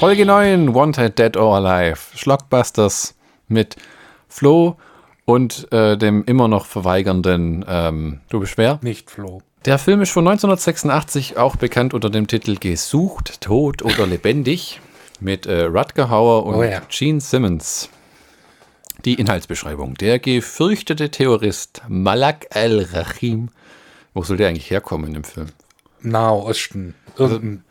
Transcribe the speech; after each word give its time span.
Folge 0.00 0.24
9, 0.24 0.72
Wanted 0.74 1.18
Dead 1.18 1.36
or 1.36 1.56
Alive. 1.56 1.98
Schlockbusters 2.14 3.14
mit 3.48 3.76
Flo 4.28 4.78
und 5.26 5.70
äh, 5.74 5.98
dem 5.98 6.24
immer 6.24 6.48
noch 6.48 6.64
verweigernden 6.64 7.66
ähm, 7.68 8.20
Du 8.30 8.40
bist 8.40 8.56
wer? 8.56 8.78
Nicht 8.80 9.10
Flo. 9.10 9.42
Der 9.66 9.78
Film 9.78 10.00
ist 10.00 10.10
von 10.10 10.26
1986 10.26 11.36
auch 11.36 11.56
bekannt 11.56 11.92
unter 11.92 12.08
dem 12.08 12.26
Titel 12.26 12.56
Gesucht, 12.56 13.42
Tot 13.42 13.82
oder 13.82 14.06
Lebendig 14.06 14.80
mit 15.20 15.44
äh, 15.44 15.64
Rutger 15.64 16.08
Hauer 16.08 16.46
und 16.46 16.54
Oh 16.54 16.62
ja. 16.62 16.80
Gene 16.88 17.20
Simmons. 17.20 17.90
Die 19.04 19.16
Inhaltsbeschreibung. 19.16 19.96
Der 19.96 20.18
gefürchtete 20.18 21.10
Terrorist 21.10 21.82
Malak 21.88 22.46
al-Rahim. 22.56 23.50
Wo 24.14 24.22
soll 24.22 24.38
der 24.38 24.48
eigentlich 24.48 24.70
herkommen 24.70 25.14
im 25.14 25.24
Film? 25.24 25.48
Nahe 26.00 26.38
Osten. 26.38 26.94
Irgendein, 27.18 27.64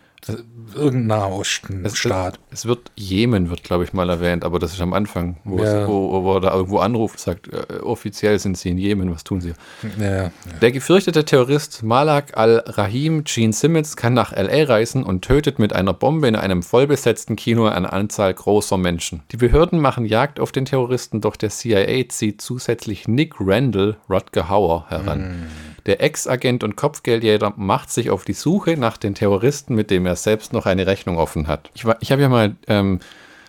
irgendein 0.76 1.32
Osten 1.32 1.84
Es, 1.86 2.06
es 2.52 2.66
wird 2.66 2.92
Jemen, 2.96 3.50
wird 3.50 3.64
glaube 3.64 3.84
ich 3.84 3.94
mal 3.94 4.10
erwähnt, 4.10 4.44
aber 4.44 4.60
das 4.60 4.74
ist 4.74 4.82
am 4.82 4.94
Anfang, 4.94 5.38
wo, 5.44 5.58
Ja. 5.58 5.82
es, 5.84 5.88
wo, 5.88 6.24
wo 6.24 6.36
er 6.36 6.42
da 6.42 6.54
irgendwo 6.54 6.80
anruft 6.80 7.16
und 7.16 7.20
sagt, 7.20 7.48
äh, 7.54 7.80
offiziell 7.82 8.38
sind 8.40 8.58
sie 8.58 8.70
in 8.70 8.78
Jemen, 8.78 9.12
was 9.12 9.24
tun 9.24 9.42
sie? 9.42 9.54
Ja. 10.00 10.32
Der 10.62 10.72
gefürchtete 10.72 11.26
Terrorist 11.26 11.84
Malak 11.84 12.38
al-Rahim 12.38 13.24
Gene 13.24 13.54
Simmons 13.54 13.96
kann 13.96 14.14
nach 14.14 14.34
L.A. 14.34 14.66
reisen 14.72 15.04
und 15.04 15.24
tötet 15.24 15.58
mit 15.60 15.74
einer 15.74 15.94
Bombe 15.94 16.28
in 16.28 16.36
einem 16.36 16.64
vollbesetzten 16.64 17.36
Kino 17.36 17.68
eine 17.68 17.92
Anzahl 17.92 18.34
großer 18.34 18.78
Menschen. 18.78 19.22
Die 19.32 19.38
Behörden 19.38 19.80
machen 19.80 20.06
Jagd 20.06 20.40
auf 20.40 20.52
den 20.52 20.66
Terroristen, 20.66 21.22
doch 21.22 21.36
der 21.36 21.50
CIA 21.50 22.08
zieht 22.10 22.42
zusätzlich 22.42 23.08
Nick 23.08 23.36
Randall, 23.40 23.98
Rutger 24.10 24.50
Hauer, 24.50 24.86
heran. 24.90 25.48
Der 25.90 26.04
Ex-Agent 26.04 26.64
und 26.64 26.76
Kopfgeldjäger 26.76 27.56
macht 27.58 27.90
sich 27.90 28.12
auf 28.12 28.24
die 28.24 28.34
Suche 28.34 28.78
nach 28.78 28.98
den 28.98 29.16
Terroristen, 29.16 29.74
mit 29.74 29.90
dem 29.90 30.06
er 30.06 30.16
selbst 30.16 30.54
noch 30.54 30.68
eine 30.68 30.86
Rechnung 30.86 31.18
offen 31.18 31.48
hat. 31.48 31.72
Ich, 31.74 31.84
ich 32.00 32.12
habe 32.12 32.22
ja 32.22 32.30
mal, 32.30 32.56
ähm, 32.68 33.00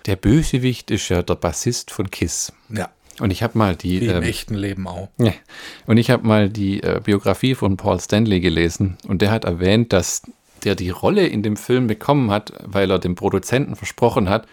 der 0.07 0.17
Bösewicht 0.17 0.91
ist 0.91 1.11
ja 1.11 1.21
der 1.23 1.35
Bassist 1.35 1.91
von 1.91 2.11
KISS. 2.11 2.55
ja. 2.71 2.89
Und 3.19 3.31
ich 3.31 3.43
habe 3.43 3.59
mal 3.59 3.77
die. 3.77 4.01
Wie 4.01 4.07
im 4.07 4.17
ähm, 4.17 4.23
echten 4.23 4.55
Leben 4.55 4.89
auch. 4.89 5.11
ja. 5.19 5.35
Und 5.87 5.99
ich 5.99 6.11
habe 6.11 6.27
mal 6.27 6.49
die 6.49 6.83
äh, 6.83 7.03
Biografie 7.05 7.55
von 7.55 7.77
Paul 7.77 8.01
Stanley 8.01 8.41
gelesen 8.41 8.97
und 9.07 9.21
der 9.21 9.31
hat 9.31 9.45
erwähnt, 9.45 9.93
dass 9.93 10.23
der 10.65 10.75
die 10.75 10.89
Rolle 10.89 11.27
in 11.27 11.43
dem 11.43 11.59
Film 11.59 11.89
bekommen 11.89 12.31
hat, 12.31 12.55
weil 12.65 12.91
er 12.91 12.99
dem 12.99 13.17
Produzenten 13.17 13.77
versprochen 13.77 14.31
hat, 14.31 14.47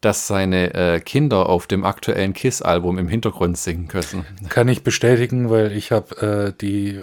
dass 0.00 0.26
seine 0.26 0.74
äh, 0.74 0.98
Kinder 0.98 1.48
auf 1.48 1.68
dem 1.68 1.84
aktuellen 1.84 2.32
Kiss-Album 2.32 2.98
im 2.98 3.06
Hintergrund 3.06 3.56
singen 3.56 3.86
können. 3.86 4.26
Kann 4.48 4.66
ich 4.66 4.82
bestätigen, 4.82 5.48
weil 5.48 5.70
ich 5.70 5.92
habe 5.92 6.52
äh, 6.52 6.60
die 6.60 7.02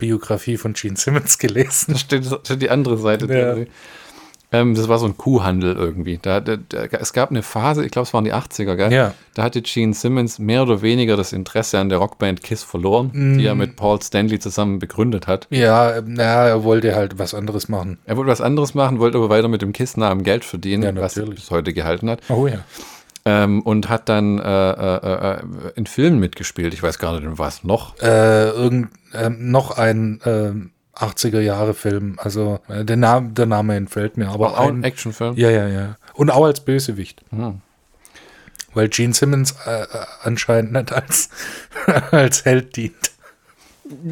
Biografie 0.00 0.56
von 0.56 0.72
Gene 0.72 0.96
Simmons 0.96 1.38
gelesen. 1.38 1.92
Da 1.92 1.98
steht, 1.98 2.24
steht 2.26 2.60
die 2.62 2.70
andere 2.70 2.98
Seite. 2.98 3.26
Ja. 3.32 3.54
drin. 3.54 3.66
Ähm, 4.52 4.74
das 4.74 4.88
war 4.88 4.98
so 4.98 5.06
ein 5.06 5.16
Kuhhandel 5.16 5.76
irgendwie. 5.76 6.18
Da, 6.20 6.40
da, 6.40 6.56
da, 6.56 6.82
es 6.98 7.12
gab 7.12 7.30
eine 7.30 7.44
Phase, 7.44 7.84
ich 7.84 7.92
glaube, 7.92 8.06
es 8.08 8.12
waren 8.12 8.24
die 8.24 8.34
80er, 8.34 8.74
gell? 8.74 8.92
Ja. 8.92 9.14
Da 9.34 9.44
hatte 9.44 9.62
Gene 9.62 9.94
Simmons 9.94 10.40
mehr 10.40 10.62
oder 10.62 10.82
weniger 10.82 11.16
das 11.16 11.32
Interesse 11.32 11.78
an 11.78 11.88
der 11.88 11.98
Rockband 11.98 12.42
Kiss 12.42 12.64
verloren, 12.64 13.12
die 13.12 13.44
Mm. 13.44 13.46
er 13.46 13.54
mit 13.54 13.76
Paul 13.76 14.02
Stanley 14.02 14.40
zusammen 14.40 14.80
begründet 14.80 15.28
hat. 15.28 15.46
Ja, 15.50 15.90
äh, 15.92 16.02
na, 16.04 16.48
er 16.48 16.64
wollte 16.64 16.96
halt 16.96 17.20
was 17.20 17.32
anderes 17.32 17.68
machen. 17.68 17.98
Er 18.06 18.16
wollte 18.16 18.32
was 18.32 18.40
anderes 18.40 18.74
machen, 18.74 18.98
wollte 18.98 19.18
aber 19.18 19.28
weiter 19.28 19.46
mit 19.46 19.62
dem 19.62 19.72
Kiss-Namen 19.72 20.24
Geld 20.24 20.44
verdienen, 20.44 20.96
Ja, 20.96 21.00
was 21.00 21.16
er 21.16 21.26
bis 21.26 21.48
heute 21.52 21.72
gehalten 21.72 22.10
hat. 22.10 22.20
Oh 22.28 22.48
ja. 22.48 22.64
Ähm, 23.26 23.60
und 23.62 23.90
hat 23.90 24.08
dann 24.08 24.38
äh, 24.38 24.70
äh, 24.70 25.34
äh, 25.34 25.42
in 25.74 25.86
Filmen 25.86 26.20
mitgespielt. 26.20 26.72
Ich 26.72 26.82
weiß 26.82 26.98
gar 26.98 27.18
nicht, 27.18 27.38
was 27.38 27.64
noch. 27.64 27.98
Äh, 28.00 28.48
irgend, 28.48 28.90
ähm, 29.12 29.50
noch 29.50 29.76
ein 29.76 30.20
ähm, 30.24 30.70
80er 30.96 31.40
Jahre 31.40 31.74
Film. 31.74 32.16
Also 32.18 32.60
äh, 32.68 32.84
der, 32.84 32.96
Name, 32.96 33.30
der 33.30 33.46
Name 33.46 33.76
entfällt 33.76 34.16
mir, 34.16 34.28
aber 34.28 34.58
Auch 34.58 34.68
ein 34.68 34.84
Actionfilm. 34.84 35.36
ja, 35.36 35.50
ja, 35.50 35.68
ja. 35.68 35.96
Und 36.14 36.30
auch 36.30 36.44
als 36.44 36.60
Bösewicht. 36.60 37.22
Hm. 37.30 37.60
Weil 38.72 38.88
Gene 38.88 39.14
Simmons 39.14 39.54
äh, 39.66 39.86
anscheinend 40.22 40.72
nicht 40.72 40.92
als, 40.92 41.28
als 42.10 42.44
Held 42.44 42.76
dient. 42.76 43.10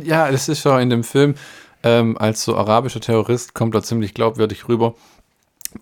Ja, 0.02 0.30
das 0.30 0.48
ist 0.48 0.64
ja 0.64 0.80
in 0.80 0.90
dem 0.90 1.04
Film, 1.04 1.34
ähm, 1.82 2.18
als 2.18 2.42
so 2.42 2.56
arabischer 2.56 3.00
Terrorist 3.00 3.54
kommt 3.54 3.74
er 3.74 3.82
ziemlich 3.82 4.14
glaubwürdig 4.14 4.68
rüber. 4.68 4.94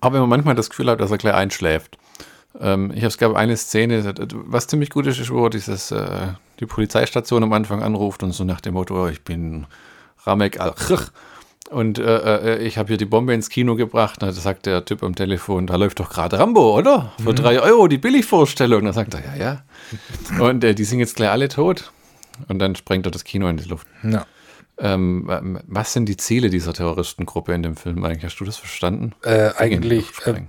Aber 0.01 0.15
wenn 0.15 0.21
man 0.23 0.31
manchmal 0.31 0.55
das 0.55 0.69
Gefühl 0.69 0.91
hat, 0.91 1.01
dass 1.01 1.11
er 1.11 1.19
gleich 1.19 1.35
einschläft. 1.35 1.97
Ähm, 2.61 2.91
ich 2.91 2.99
habe 2.99 3.09
es 3.09 3.19
gab 3.19 3.35
eine 3.35 3.57
Szene, 3.57 4.15
was 4.47 4.67
ziemlich 4.67 4.91
gut 4.91 5.07
ist, 5.07 5.19
ist, 5.19 5.31
wo 5.31 5.49
dieses, 5.49 5.91
äh, 5.91 6.29
die 6.61 6.67
Polizeistation 6.67 7.43
am 7.43 7.53
Anfang 7.53 7.83
anruft 7.83 8.23
und 8.23 8.33
so 8.33 8.45
nach 8.45 8.61
dem 8.61 8.75
Motto, 8.75 9.05
oh, 9.05 9.09
ich 9.09 9.23
bin 9.23 9.67
Ramek 10.25 10.61
al 10.61 10.75
und 11.71 11.99
äh, 11.99 12.57
äh, 12.57 12.63
ich 12.63 12.79
habe 12.79 12.89
hier 12.89 12.97
die 12.97 13.07
Bombe 13.07 13.35
ins 13.35 13.49
Kino 13.49 13.75
gebracht. 13.75 14.23
Da 14.23 14.33
sagt 14.33 14.67
der 14.67 14.85
Typ 14.85 15.03
am 15.03 15.15
Telefon, 15.15 15.67
da 15.67 15.77
läuft 15.77 15.99
doch 15.99 16.11
gerade 16.11 16.39
Rambo, 16.39 16.77
oder? 16.79 17.13
Für 17.23 17.35
drei 17.35 17.61
Euro 17.61 17.89
die 17.89 17.99
Billigvorstellung. 17.99 18.85
Da 18.85 18.93
sagt 18.93 19.15
er, 19.15 19.37
ja, 19.37 19.37
ja. 19.37 20.45
Und 20.45 20.63
äh, 20.63 20.75
die 20.75 20.85
sind 20.85 21.01
jetzt 21.01 21.17
gleich 21.17 21.31
alle 21.31 21.49
tot. 21.49 21.91
Und 22.49 22.59
dann 22.59 22.77
sprengt 22.77 23.07
er 23.07 23.11
das 23.11 23.25
Kino 23.25 23.49
in 23.49 23.57
die 23.57 23.69
Luft. 23.69 23.87
Ja. 24.03 24.27
Ähm, 24.79 25.29
ähm, 25.31 25.59
was 25.67 25.93
sind 25.93 26.07
die 26.07 26.19
Ziele 26.19 26.51
dieser 26.51 26.75
Terroristengruppe 26.75 27.55
in 27.55 27.63
dem 27.63 27.77
Film 27.77 28.05
eigentlich? 28.05 28.25
Hast 28.25 28.39
du 28.39 28.45
das 28.45 28.59
verstanden? 28.59 29.15
Äh, 29.23 29.51
eigentlich, 29.57 30.11
äh. 30.27 30.43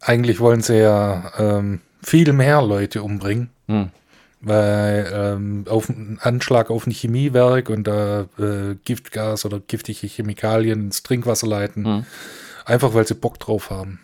Eigentlich 0.00 0.40
wollen 0.40 0.62
sie 0.62 0.78
ja 0.78 1.32
ähm, 1.38 1.80
viel 2.02 2.32
mehr 2.32 2.62
Leute 2.62 3.02
umbringen. 3.02 3.50
Hm. 3.66 3.90
Weil 4.40 5.10
ähm, 5.12 5.64
auf 5.68 5.90
einen 5.90 6.20
Anschlag 6.22 6.70
auf 6.70 6.86
ein 6.86 6.92
Chemiewerk 6.92 7.70
und 7.70 7.84
da 7.88 8.26
äh, 8.38 8.76
Giftgas 8.84 9.44
oder 9.44 9.58
giftige 9.58 10.06
Chemikalien 10.06 10.86
ins 10.86 11.02
Trinkwasser 11.02 11.48
leiten. 11.48 11.84
Hm. 11.84 12.06
Einfach 12.64 12.94
weil 12.94 13.06
sie 13.06 13.14
Bock 13.14 13.40
drauf 13.40 13.70
haben. 13.70 13.98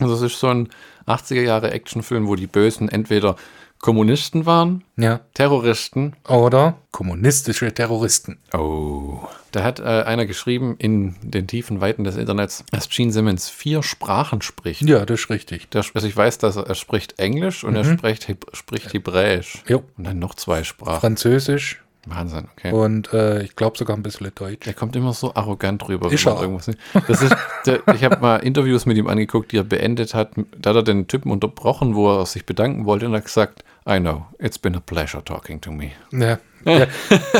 Also 0.00 0.14
es 0.14 0.22
ist 0.22 0.40
so 0.40 0.48
ein 0.48 0.70
80er 1.06 1.42
Jahre 1.42 1.70
Actionfilm, 1.70 2.26
wo 2.26 2.34
die 2.34 2.46
Bösen 2.46 2.88
entweder 2.88 3.36
Kommunisten 3.84 4.46
waren, 4.46 4.82
Ja. 4.96 5.20
Terroristen. 5.34 6.14
Oder 6.26 6.78
kommunistische 6.90 7.70
Terroristen. 7.74 8.38
Oh. 8.54 9.18
Da 9.52 9.62
hat 9.62 9.78
äh, 9.78 9.82
einer 9.82 10.24
geschrieben 10.24 10.76
in 10.78 11.16
den 11.20 11.46
tiefen 11.46 11.82
Weiten 11.82 12.02
des 12.02 12.16
Internets, 12.16 12.64
dass 12.70 12.88
Gene 12.88 13.12
Simmons 13.12 13.50
vier 13.50 13.82
Sprachen 13.82 14.40
spricht. 14.40 14.80
Ja, 14.80 15.04
das 15.04 15.20
ist 15.20 15.28
richtig. 15.28 15.68
Der, 15.68 15.84
also 15.92 16.08
ich 16.08 16.16
weiß, 16.16 16.38
dass 16.38 16.56
er, 16.56 16.66
er 16.66 16.76
spricht 16.76 17.18
Englisch 17.18 17.62
und 17.62 17.76
er 17.76 17.84
spricht, 17.84 18.26
spricht 18.54 18.94
Hebräisch. 18.94 19.62
Jo. 19.68 19.84
Und 19.98 20.04
dann 20.04 20.18
noch 20.18 20.34
zwei 20.34 20.64
Sprachen. 20.64 21.00
Französisch 21.00 21.83
Wahnsinn, 22.06 22.48
okay. 22.56 22.70
und 22.72 23.12
äh, 23.12 23.42
ich 23.42 23.56
glaube 23.56 23.78
sogar 23.78 23.96
ein 23.96 24.02
bisschen 24.02 24.30
Deutsch. 24.34 24.66
Der 24.66 24.74
kommt 24.74 24.94
immer 24.94 25.12
so 25.14 25.34
arrogant 25.34 25.88
rüber. 25.88 26.12
Ist 26.12 26.26
wenn 26.26 26.32
man 26.34 26.38
er. 26.38 26.42
irgendwas 26.44 26.64
sieht. 26.66 26.78
Das 27.08 27.22
ist, 27.22 27.34
der, 27.66 27.80
ich 27.94 28.04
habe 28.04 28.18
mal 28.18 28.36
Interviews 28.38 28.84
mit 28.84 28.96
ihm 28.98 29.06
angeguckt, 29.06 29.52
die 29.52 29.56
er 29.56 29.64
beendet 29.64 30.12
hat. 30.14 30.32
Da 30.58 30.70
hat 30.70 30.76
er 30.76 30.82
den 30.82 31.08
Typen 31.08 31.30
unterbrochen, 31.30 31.94
wo 31.94 32.10
er 32.20 32.26
sich 32.26 32.44
bedanken 32.44 32.84
wollte 32.84 33.06
und 33.06 33.14
hat 33.14 33.24
gesagt, 33.24 33.64
I 33.88 33.98
know, 34.00 34.26
it's 34.38 34.58
been 34.58 34.74
a 34.76 34.80
pleasure 34.80 35.24
talking 35.24 35.60
to 35.60 35.70
me. 35.70 35.92
Ja. 36.10 36.38
ja. 36.64 36.86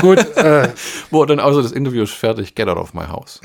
Gut, 0.01 0.19
äh, 0.37 0.69
Wo 1.11 1.23
er 1.23 1.27
dann 1.27 1.41
also 1.41 1.63
das 1.63 1.73
Interview 1.73 2.03
ist 2.03 2.13
fertig, 2.13 2.55
get 2.55 2.69
out 2.69 2.77
of 2.77 2.93
my 2.95 3.05
house. 3.07 3.41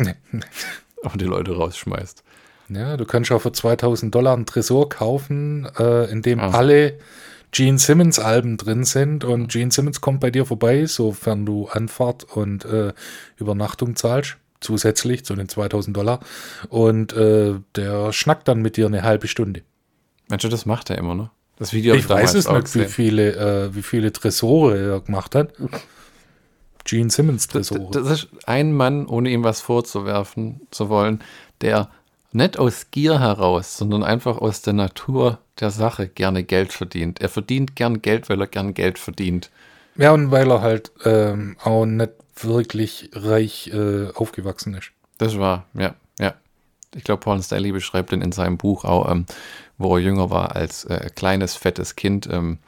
Und 1.03 1.21
die 1.21 1.25
Leute 1.25 1.55
rausschmeißt. 1.55 2.23
Ja, 2.69 2.97
du 2.97 3.05
kannst 3.05 3.31
auch 3.31 3.39
für 3.41 3.51
2000 3.51 4.13
Dollar 4.13 4.33
einen 4.33 4.45
Tresor 4.45 4.89
kaufen, 4.89 5.67
äh, 5.79 6.11
in 6.11 6.21
dem 6.21 6.39
Ah. 6.39 6.51
alle 6.51 6.99
Gene 7.51 7.79
Simmons 7.79 8.19
Alben 8.19 8.57
drin 8.57 8.83
sind 8.83 9.23
und 9.23 9.51
Gene 9.51 9.71
Simmons 9.71 10.01
kommt 10.01 10.19
bei 10.19 10.31
dir 10.31 10.45
vorbei, 10.45 10.85
sofern 10.85 11.45
du 11.45 11.67
Anfahrt 11.67 12.23
und 12.23 12.65
äh, 12.65 12.93
Übernachtung 13.37 13.95
zahlst, 13.95 14.37
zusätzlich 14.59 15.25
zu 15.25 15.35
den 15.35 15.49
2000 15.49 15.95
Dollar 15.95 16.19
und 16.69 17.13
äh, 17.13 17.55
der 17.75 18.13
schnackt 18.13 18.47
dann 18.47 18.61
mit 18.61 18.77
dir 18.77 18.85
eine 18.85 19.03
halbe 19.03 19.27
Stunde. 19.27 19.63
Mensch, 20.29 20.47
das 20.47 20.65
macht 20.65 20.89
er 20.89 20.97
immer, 20.97 21.15
ne? 21.15 21.31
Das 21.57 21.73
Video 21.73 21.93
Ich 21.95 22.07
weiß 22.07 22.35
es 22.35 22.49
nicht, 22.49 22.75
wie 22.75 22.85
viele, 22.85 23.35
äh, 23.35 23.75
wie 23.75 23.81
viele 23.81 24.13
Tresore 24.13 24.77
er 24.77 25.01
gemacht 25.01 25.35
hat. 25.35 25.53
Gene 26.85 27.09
Simmons 27.09 27.47
Das, 27.47 27.67
Tresore. 27.67 27.91
das 27.91 28.09
ist 28.09 28.27
ein 28.45 28.71
Mann, 28.73 29.05
ohne 29.07 29.29
ihm 29.29 29.43
was 29.43 29.59
vorzuwerfen 29.59 30.61
zu 30.71 30.87
wollen, 30.89 31.21
der 31.61 31.89
nicht 32.31 32.57
aus 32.57 32.91
Gier 32.91 33.19
heraus, 33.19 33.77
sondern 33.77 34.03
einfach 34.03 34.37
aus 34.37 34.61
der 34.61 34.73
Natur 34.73 35.39
der 35.59 35.71
Sache 35.71 36.07
gerne 36.07 36.43
Geld 36.43 36.73
verdient. 36.73 37.21
Er 37.21 37.29
verdient 37.29 37.75
gern 37.75 38.01
Geld, 38.01 38.29
weil 38.29 38.39
er 38.41 38.47
gern 38.47 38.73
Geld 38.73 38.97
verdient. 38.99 39.49
Ja, 39.97 40.11
und 40.11 40.31
weil 40.31 40.49
er 40.51 40.61
halt 40.61 40.91
ähm, 41.05 41.57
auch 41.63 41.85
nicht 41.85 42.11
wirklich 42.41 43.09
reich 43.13 43.69
äh, 43.73 44.07
aufgewachsen 44.15 44.73
ist. 44.75 44.91
Das 45.17 45.37
war, 45.37 45.65
ja, 45.73 45.95
ja. 46.19 46.33
Ich 46.95 47.03
glaube, 47.03 47.19
Paul 47.21 47.41
Stanley 47.43 47.71
beschreibt 47.73 48.11
den 48.11 48.21
in 48.21 48.31
seinem 48.31 48.57
Buch 48.57 48.85
auch, 48.85 49.11
ähm, 49.11 49.25
wo 49.77 49.95
er 49.97 50.01
jünger 50.01 50.29
war 50.29 50.55
als 50.55 50.85
äh, 50.85 51.09
kleines, 51.13 51.55
fettes 51.55 51.95
Kind. 51.95 52.27
Ähm, 52.31 52.59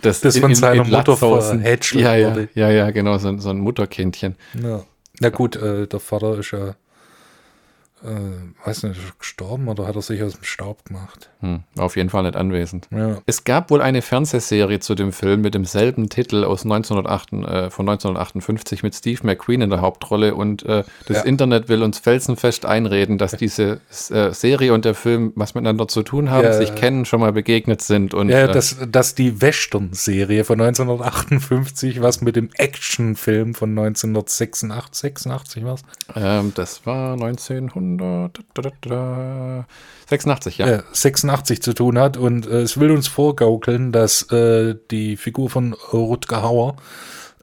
das, 0.00 0.22
Das 0.22 0.38
von 0.38 0.54
seiner 0.54 0.84
Mutter 0.84 1.16
verhätschelt 1.16 2.02
ja, 2.02 2.14
ja, 2.16 2.30
wurde. 2.30 2.48
ja, 2.54 2.70
ja, 2.70 2.90
genau, 2.90 3.18
so, 3.18 3.28
ein- 3.28 3.40
so 3.40 3.50
ein 3.50 3.58
Mutterkindchen. 3.60 4.36
Ja. 4.60 4.82
Na 5.20 5.28
gut, 5.28 5.56
äh, 5.56 5.86
der 5.86 6.00
Vater 6.00 6.38
ist 6.38 6.50
ja 6.52 6.74
äh, 8.02 8.66
weiß 8.66 8.84
nicht, 8.84 9.18
gestorben 9.18 9.68
oder 9.68 9.86
hat 9.86 9.96
er 9.96 10.02
sich 10.02 10.22
aus 10.22 10.34
dem 10.34 10.44
Staub 10.44 10.84
gemacht? 10.84 11.30
Hm, 11.40 11.64
war 11.74 11.84
auf 11.86 11.96
jeden 11.96 12.10
Fall 12.10 12.22
nicht 12.24 12.36
anwesend. 12.36 12.88
Ja. 12.90 13.18
Es 13.26 13.44
gab 13.44 13.70
wohl 13.70 13.80
eine 13.82 14.02
Fernsehserie 14.02 14.78
zu 14.80 14.94
dem 14.94 15.12
Film 15.12 15.40
mit 15.42 15.54
demselben 15.54 16.08
Titel 16.08 16.44
aus 16.44 16.64
1908, 16.64 17.32
äh, 17.32 17.70
von 17.70 17.88
1958 17.88 18.82
mit 18.82 18.94
Steve 18.94 19.20
McQueen 19.24 19.62
in 19.62 19.70
der 19.70 19.80
Hauptrolle 19.80 20.34
und 20.34 20.62
äh, 20.64 20.84
das 21.06 21.18
Ja. 21.18 21.22
Internet 21.24 21.68
will 21.68 21.82
uns 21.82 21.98
felsenfest 21.98 22.66
einreden, 22.66 23.18
dass 23.18 23.32
diese 23.36 23.80
äh, 24.10 24.32
Serie 24.32 24.72
und 24.74 24.84
der 24.84 24.94
Film 24.94 25.32
was 25.34 25.54
miteinander 25.54 25.88
zu 25.88 26.02
tun 26.02 26.30
haben, 26.30 26.44
Ja. 26.44 26.52
sich 26.52 26.74
kennen, 26.74 27.04
schon 27.04 27.20
mal 27.20 27.32
begegnet 27.32 27.82
sind 27.82 28.14
und 28.14 28.28
Ja, 28.28 28.44
äh, 28.46 28.52
dass, 28.52 28.76
dass 28.90 29.14
die 29.14 29.40
Western-Serie 29.40 30.44
von 30.44 30.60
1958 30.60 32.00
was 32.02 32.20
mit 32.20 32.36
dem 32.36 32.50
Actionfilm 32.54 33.54
von 33.54 33.70
1986, 33.70 34.70
86 35.00 35.64
was? 35.64 35.82
ähm, 36.14 36.52
das 36.54 36.84
war 36.86 37.16
1986, 37.98 40.58
ja. 40.58 40.66
äh, 40.66 40.82
86 40.92 41.62
zu 41.62 41.72
tun 41.72 41.98
hat 41.98 42.16
und 42.16 42.46
äh, 42.46 42.60
es 42.60 42.78
will 42.78 42.90
uns 42.90 43.08
vorgaukeln, 43.08 43.92
dass 43.92 44.30
äh, 44.30 44.76
die 44.90 45.16
Figur 45.16 45.50
von 45.50 45.74
Rutger 45.92 46.42
Hauer 46.42 46.76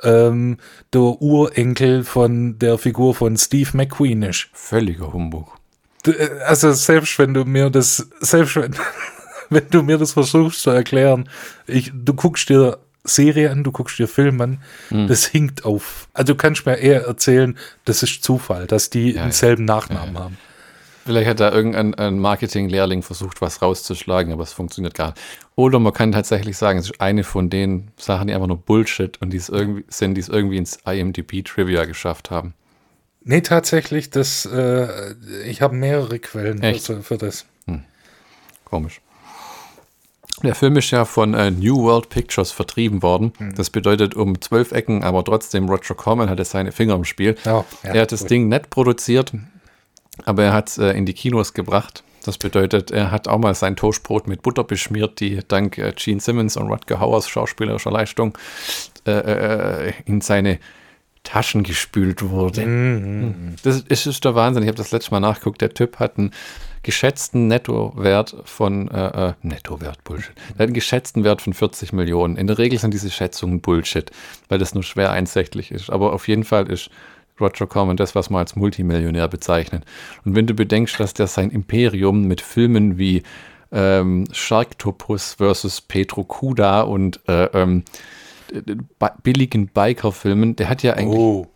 ähm, 0.04 0.58
der 0.94 1.02
Urenkel 1.02 2.04
von 2.04 2.60
der 2.60 2.78
Figur 2.78 3.16
von 3.16 3.38
Steve 3.38 3.70
McQueen 3.74 4.24
ist. 4.24 4.50
Völliger 4.54 5.14
Humbug. 5.14 5.56
Du, 6.04 6.12
äh, 6.12 6.30
Also 6.46 6.72
selbst 6.74 7.18
wenn 7.20 7.34
du 7.34 7.46
mir 7.46 7.70
das, 7.70 8.08
selbst 8.20 8.56
wenn, 8.56 8.76
wenn 9.50 9.70
du 9.70 9.84
mir 9.84 9.98
das 9.98 10.14
versuchst 10.14 10.62
zu 10.62 10.70
erklären, 10.70 11.30
ich, 11.66 11.92
du 11.94 12.14
guckst 12.14 12.50
dir 12.50 12.80
Serie 13.08 13.52
an, 13.52 13.64
du 13.64 13.72
guckst 13.72 13.98
dir 14.00 14.08
Film 14.08 14.40
an, 14.42 14.60
Hm. 14.90 15.08
das 15.08 15.26
hinkt 15.26 15.66
auf. 15.66 16.08
Also 16.14 16.34
du 16.34 16.38
kannst 16.38 16.66
mir 16.66 16.76
eher 16.76 17.06
erzählen, 17.06 17.58
das 17.86 18.04
ist 18.04 18.24
Zufall, 18.24 18.68
dass 18.68 18.90
die 18.90 19.14
ja. 19.14 19.24
denselben 19.24 19.66
Nachnamen 19.66 20.18
haben. 20.18 20.38
Vielleicht 21.06 21.30
hat 21.30 21.40
da 21.40 21.54
irgendein 21.54 21.94
ein 21.94 22.20
Marketing-Lehrling 22.20 23.02
versucht, 23.02 23.42
was 23.42 23.62
rauszuschlagen, 23.62 24.34
aber 24.34 24.44
es 24.44 24.52
funktioniert 24.52 24.94
gar 24.94 25.12
nicht. 25.12 25.22
Oder 25.56 25.80
man 25.80 25.94
kann 25.94 26.12
tatsächlich 26.12 26.58
sagen, 26.58 26.80
es 26.80 26.90
ist 26.90 27.00
eine 27.00 27.24
von 27.24 27.50
den 27.50 27.92
Sachen, 27.98 28.28
die 28.28 28.34
einfach 28.34 28.48
nur 28.48 28.58
Bullshit 28.58 29.20
und 29.22 29.32
die 29.32 29.38
es 29.38 29.48
irgendwie 29.48 29.86
sind, 29.88 30.16
die 30.16 30.22
es 30.22 30.28
irgendwie 30.28 30.58
ins 30.58 30.80
IMDb-Trivia 30.86 31.86
geschafft 31.86 32.30
haben. 32.30 32.54
Nee, 33.24 33.40
tatsächlich, 33.40 34.10
das, 34.10 34.46
äh, 34.46 35.14
ich 35.46 35.62
habe 35.62 35.76
mehrere 35.76 36.20
Quellen 36.20 36.62
für, 36.80 37.02
für 37.02 37.18
das. 37.18 37.46
Komisch. 38.66 39.00
Der 40.44 40.56
Film 40.56 40.78
ist 40.78 40.92
ja 40.92 41.06
von 41.06 41.34
äh, 41.34 41.50
New 41.50 41.84
World 41.84 42.10
Pictures 42.10 42.52
vertrieben 42.52 43.02
worden. 43.02 43.34
Das 43.56 43.70
bedeutet 43.70 44.16
um 44.16 44.40
zwölf 44.40 44.72
Ecken, 44.72 45.04
aber 45.04 45.24
trotzdem 45.24 45.68
Roger 45.68 45.96
Corman 45.96 46.30
hatte 46.30 46.46
seine 46.46 46.72
Finger 46.72 46.96
im 46.96 47.06
Spiel. 47.06 47.36
Ja, 47.44 47.66
ja, 47.84 47.94
er 47.94 48.02
hat 48.02 48.12
das 48.12 48.22
gut. 48.22 48.30
Ding 48.30 48.48
nett 48.48 48.70
produziert, 48.70 49.34
aber 50.26 50.44
er 50.44 50.54
hat 50.54 50.70
es 50.70 50.78
äh, 50.78 50.92
in 50.92 51.06
die 51.06 51.14
Kinos 51.14 51.54
gebracht. 51.54 52.04
Das 52.24 52.38
bedeutet, 52.38 52.92
er 52.92 53.12
hat 53.12 53.28
auch 53.28 53.38
mal 53.38 53.56
sein 53.56 53.76
Toastbrot 53.78 54.28
mit 54.28 54.42
Butter 54.42 54.64
beschmiert, 54.64 55.20
die 55.22 55.40
dank 55.48 55.78
äh, 55.78 55.94
Gene 55.96 56.20
Simmons 56.20 56.58
und 56.58 56.68
Rutger 56.68 57.00
Hauers 57.00 57.30
schauspielerischer 57.30 57.92
Leistung 57.92 58.38
äh, 59.08 59.12
äh, 59.12 59.94
in 60.06 60.22
seine 60.22 60.60
Taschen 61.24 61.64
gespült 61.64 62.30
wurde. 62.30 62.66
Mhm. 62.66 63.56
Das 63.64 63.82
ist, 63.82 64.06
ist 64.06 64.26
der 64.26 64.36
Wahnsinn. 64.36 64.64
Ich 64.64 64.68
habe 64.68 64.78
das 64.78 64.92
letzte 64.92 65.12
Mal 65.12 65.20
nachgeguckt. 65.20 65.62
Der 65.62 65.74
Typ 65.74 66.00
hat 66.00 66.18
einen 66.18 66.32
geschätzten 66.88 67.48
Nettowert 67.48 68.34
von 68.46 68.88
äh, 68.90 69.30
äh, 69.30 69.34
Nettowert 69.42 70.02
Bullshit. 70.06 70.32
Einen 70.58 70.72
geschätzten 70.74 71.26
Wert 71.26 71.42
von 71.42 71.54
40 71.54 71.92
Millionen. 71.92 72.38
In 72.38 72.48
der 72.48 72.58
Regel 72.58 72.80
sind 72.80 72.94
diese 72.94 73.12
Schätzungen 73.12 73.60
Bullshit, 73.60 74.10
weil 74.48 74.58
das 74.58 74.74
nur 74.74 74.84
schwer 74.84 75.12
einsichtlich 75.12 75.70
ist. 75.72 75.90
Aber 75.90 76.14
auf 76.14 76.30
jeden 76.30 76.46
Fall 76.46 76.72
ist 76.72 76.90
Roger 77.42 77.68
Corman 77.68 77.98
das, 77.98 78.16
was 78.16 78.30
man 78.30 78.40
als 78.40 78.56
Multimillionär 78.56 79.28
bezeichnet. 79.28 79.84
Und 80.24 80.36
wenn 80.36 80.48
du 80.48 80.54
bedenkst, 80.54 80.98
dass 80.98 81.14
der 81.14 81.28
sein 81.28 81.52
Imperium 81.52 82.24
mit 82.26 82.40
Filmen 82.40 82.98
wie 82.98 83.22
ähm, 83.74 84.24
Sharktopus 84.32 85.34
versus 85.34 85.82
Petro 85.82 86.24
Kuda 86.24 86.84
und 86.84 87.20
äh, 87.28 87.44
ähm, 87.48 87.84
ba- 88.98 89.14
billigen 89.24 89.68
Biker-Filmen, 89.68 90.56
der 90.56 90.70
hat 90.70 90.84
ja 90.84 90.94
eigentlich 90.94 91.20
Oh, 91.20 91.48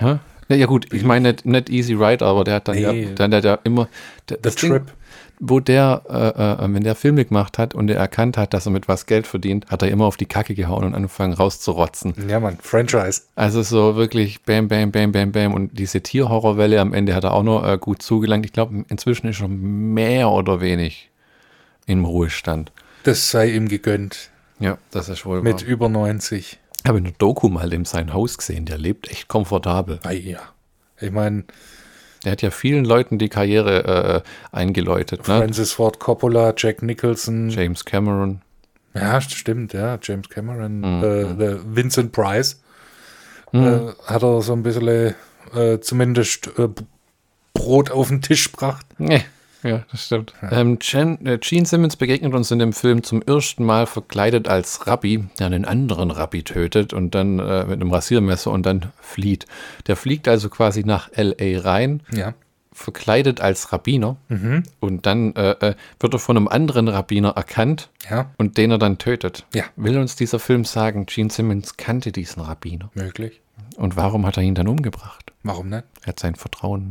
Hä? 0.00 0.18
Ja, 0.48 0.56
ja 0.56 0.66
gut, 0.66 0.92
ich 0.92 1.04
meine 1.04 1.30
nicht, 1.32 1.46
nicht 1.46 1.70
Easy 1.70 1.94
Ride, 1.94 2.24
aber 2.24 2.44
der 2.44 2.54
hat 2.56 2.68
dann, 2.68 2.76
Nee. 2.76 3.04
ja, 3.04 3.10
dann 3.14 3.34
hat 3.34 3.44
er 3.44 3.60
immer 3.64 3.88
der, 4.28 4.36
The 4.38 4.42
das 4.42 4.54
Ding, 4.56 4.70
Trip. 4.70 4.82
wo 5.40 5.58
der, 5.60 6.02
äh, 6.08 6.64
äh, 6.64 6.74
wenn 6.74 6.84
der 6.84 6.94
Filme 6.94 7.24
gemacht 7.24 7.56
hat 7.58 7.74
und 7.74 7.88
er 7.90 7.96
erkannt 7.96 8.36
hat, 8.36 8.52
dass 8.54 8.66
er 8.66 8.72
mit 8.72 8.86
was 8.88 9.06
Geld 9.06 9.26
verdient, 9.26 9.66
hat 9.70 9.82
er 9.82 9.88
immer 9.88 10.04
auf 10.04 10.16
die 10.16 10.26
Kacke 10.26 10.54
gehauen 10.54 10.84
und 10.84 10.94
angefangen 10.94 11.32
rauszurotzen. 11.32 12.14
Ja, 12.28 12.40
Mann, 12.40 12.58
Franchise. 12.60 13.22
Also 13.34 13.62
so 13.62 13.96
wirklich 13.96 14.42
bam, 14.42 14.68
bam, 14.68 14.92
bam, 14.92 15.12
bam, 15.12 15.32
bam 15.32 15.54
und 15.54 15.78
diese 15.78 16.00
Tierhorrorwelle 16.02 16.80
am 16.80 16.92
Ende 16.92 17.14
hat 17.14 17.24
er 17.24 17.32
auch 17.32 17.42
noch 17.42 17.66
äh, 17.66 17.78
gut 17.78 18.02
zugelangt. 18.02 18.44
Ich 18.44 18.52
glaube, 18.52 18.84
inzwischen 18.88 19.28
ist 19.28 19.40
er 19.40 19.48
mehr 19.48 20.30
oder 20.30 20.60
wenig 20.60 21.10
im 21.86 22.04
Ruhestand. 22.04 22.70
Das 23.02 23.30
sei 23.30 23.50
ihm 23.50 23.68
gegönnt. 23.68 24.30
Ja, 24.60 24.78
das 24.90 25.08
ist 25.08 25.26
wohl 25.26 25.42
Mit 25.42 25.62
wahr. 25.62 25.68
über 25.68 25.88
90. 25.88 26.58
Ich 26.84 26.88
habe 26.88 26.98
eine 26.98 27.12
Doku 27.12 27.48
mal 27.48 27.72
in 27.72 27.86
sein 27.86 28.12
Haus 28.12 28.36
gesehen, 28.36 28.66
der 28.66 28.76
lebt 28.76 29.10
echt 29.10 29.26
komfortabel. 29.26 30.00
Ah, 30.02 30.10
ja. 30.12 30.40
Ich 31.00 31.10
meine, 31.10 31.44
Der 32.24 32.32
hat 32.32 32.42
ja 32.42 32.50
vielen 32.50 32.84
Leuten 32.84 33.16
die 33.18 33.30
Karriere 33.30 34.22
äh, 34.52 34.56
eingeläutet. 34.56 35.20
Ne? 35.20 35.38
Francis 35.38 35.72
Ford 35.72 35.98
Coppola, 35.98 36.52
Jack 36.54 36.82
Nicholson. 36.82 37.48
James 37.48 37.86
Cameron. 37.86 38.42
Ja, 38.92 39.18
stimmt, 39.22 39.72
ja. 39.72 39.98
James 40.02 40.28
Cameron. 40.28 40.80
Mhm. 40.80 41.02
Äh, 41.04 41.34
der 41.36 41.74
Vincent 41.74 42.12
Price. 42.12 42.60
Äh, 43.52 43.78
hat 44.04 44.22
er 44.22 44.42
so 44.42 44.52
ein 44.52 44.62
bisschen 44.62 45.14
äh, 45.54 45.80
zumindest 45.80 46.50
äh, 46.58 46.68
Brot 47.54 47.90
auf 47.90 48.08
den 48.08 48.20
Tisch 48.20 48.52
gebracht. 48.52 48.84
Nee. 48.98 49.24
Ja, 49.64 49.82
das 49.90 50.04
stimmt. 50.06 50.34
Ähm, 50.52 50.78
Jen, 50.80 51.26
äh, 51.26 51.38
Gene 51.38 51.66
Simmons 51.66 51.96
begegnet 51.96 52.32
uns 52.34 52.50
in 52.50 52.58
dem 52.60 52.72
Film 52.72 53.02
zum 53.02 53.22
ersten 53.22 53.64
Mal 53.64 53.86
verkleidet 53.86 54.46
als 54.46 54.86
Rabbi, 54.86 55.24
der 55.38 55.46
einen 55.46 55.64
anderen 55.64 56.10
Rabbi 56.10 56.42
tötet 56.44 56.92
und 56.92 57.14
dann 57.14 57.38
äh, 57.38 57.64
mit 57.64 57.80
einem 57.80 57.90
Rasiermesser 57.92 58.50
und 58.52 58.64
dann 58.66 58.92
flieht. 59.00 59.46
Der 59.86 59.96
fliegt 59.96 60.28
also 60.28 60.48
quasi 60.50 60.84
nach 60.84 61.08
L.A. 61.12 61.60
rein, 61.60 62.02
Ja. 62.12 62.34
verkleidet 62.72 63.40
als 63.40 63.72
Rabbiner 63.72 64.16
und 64.80 65.06
dann 65.06 65.34
äh, 65.36 65.50
äh, 65.52 65.74
wird 66.00 66.12
er 66.12 66.18
von 66.18 66.36
einem 66.36 66.48
anderen 66.48 66.88
Rabbiner 66.88 67.30
erkannt 67.30 67.88
Ja, 68.10 68.30
und 68.36 68.58
den 68.58 68.70
er 68.72 68.78
dann 68.78 68.98
tötet. 68.98 69.46
Ja. 69.54 69.64
Will 69.76 69.96
uns 69.96 70.16
dieser 70.16 70.38
Film 70.40 70.64
sagen, 70.64 71.06
Gene 71.06 71.30
Simmons 71.30 71.76
kannte 71.76 72.10
diesen 72.12 72.42
Rabbiner 72.42 72.90
möglich. 72.94 73.40
und 73.76 73.96
warum 73.96 74.26
hat 74.26 74.36
er 74.36 74.42
ihn 74.42 74.54
dann 74.56 74.68
umgebracht? 74.68 75.32
Warum 75.44 75.68
nicht? 75.68 75.84
Er 76.02 76.08
hat 76.08 76.18
sein 76.20 76.34
Vertrauen 76.34 76.88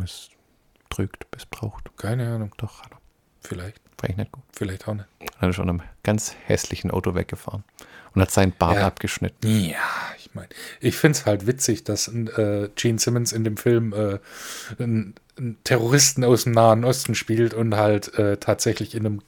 missdrückt, 0.97 1.25
missbraucht. 1.33 1.89
Keine 1.97 2.27
Ahnung. 2.33 2.51
Doch, 2.57 2.81
hat 2.83 2.91
er. 2.91 2.97
Vielleicht. 3.41 3.81
Vielleicht 3.99 4.17
nicht 4.17 4.31
gut. 4.31 4.43
Vielleicht 4.51 4.87
auch 4.87 4.93
nicht. 4.93 5.07
Dann 5.39 5.49
ist 5.49 5.57
er 5.57 5.63
in 5.63 5.69
einem 5.69 5.81
ganz 6.03 6.35
hässlichen 6.45 6.91
Auto 6.91 7.15
weggefahren 7.15 7.63
und 8.15 8.21
hat 8.21 8.31
seinen 8.31 8.51
Bart 8.53 8.75
Ja. 8.77 8.87
abgeschnitten. 8.87 9.47
Ja, 9.69 9.77
ich 10.17 10.33
meine, 10.33 10.49
ich 10.79 10.95
finde 10.97 11.17
es 11.17 11.25
halt 11.25 11.47
witzig, 11.47 11.83
dass 11.83 12.07
äh, 12.07 12.69
Gene 12.75 12.99
Simmons 12.99 13.31
in 13.33 13.43
dem 13.43 13.57
Film 13.57 13.93
äh, 13.93 14.19
einen, 14.81 15.15
einen 15.37 15.57
Terroristen 15.63 16.23
aus 16.23 16.43
dem 16.43 16.53
Nahen 16.53 16.83
Osten 16.85 17.15
spielt 17.15 17.53
und 17.53 17.75
halt 17.75 18.13
äh, 18.17 18.37
tatsächlich 18.37 18.95
in 18.95 19.05
einem 19.05 19.21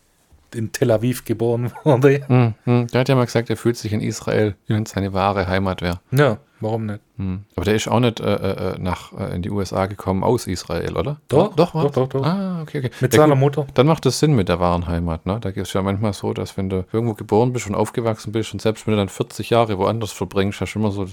in 0.53 0.71
Tel 0.71 0.91
Aviv 0.91 1.25
geboren 1.25 1.71
wurde. 1.83 2.25
Hm, 2.27 2.53
hm. 2.63 2.87
Der 2.87 3.01
hat 3.01 3.09
ja 3.09 3.15
mal 3.15 3.25
gesagt, 3.25 3.49
er 3.49 3.57
fühlt 3.57 3.75
sich 3.75 3.91
in 3.91 3.99
Israel, 4.01 4.55
wie 4.67 4.73
wenn 4.75 4.83
es 4.83 4.91
seine 4.91 5.11
wahre 5.11 5.47
Heimat 5.47 5.81
wäre. 5.81 5.99
Ja, 6.11 6.37
warum 6.59 6.85
nicht? 6.85 6.99
Hm. 7.17 7.43
Aber 7.55 7.65
der 7.65 7.75
ist 7.75 7.87
auch 7.87 7.99
nicht 7.99 8.19
äh, 8.19 8.33
äh, 8.73 8.79
nach, 8.79 9.13
äh, 9.13 9.35
in 9.35 9.41
die 9.41 9.49
USA 9.49 9.85
gekommen 9.85 10.23
aus 10.23 10.47
Israel, 10.47 10.95
oder? 10.97 11.17
Doch, 11.27 11.55
doch, 11.55 11.71
doch, 11.73 11.91
doch, 11.91 12.07
doch. 12.09 12.25
Ah, 12.25 12.61
okay, 12.61 12.79
okay. 12.79 12.91
Mit 13.01 13.13
Ja, 13.13 13.21
seiner. 13.21 13.35
Mutter. 13.35 13.67
Dann 13.73 13.87
macht 13.87 14.05
das 14.05 14.19
Sinn 14.19 14.35
mit 14.35 14.49
der 14.49 14.59
wahren 14.59 14.87
Heimat. 14.87 15.25
Ne? 15.25 15.39
Da 15.41 15.49
ist 15.49 15.73
ja 15.73 15.81
manchmal 15.81 16.13
so, 16.13 16.33
dass 16.33 16.57
wenn 16.57 16.69
du 16.69 16.85
irgendwo 16.91 17.13
geboren 17.13 17.53
bist 17.53 17.67
und 17.67 17.75
aufgewachsen 17.75 18.31
bist 18.31 18.53
und 18.53 18.61
selbst 18.61 18.85
wenn 18.87 18.93
du 18.93 18.97
dann 18.97 19.09
40 19.09 19.49
Jahre 19.49 19.77
woanders 19.77 20.11
verbringst, 20.11 20.61
hast 20.61 20.73
du 20.73 20.79
immer 20.79 20.91
so 20.91 21.05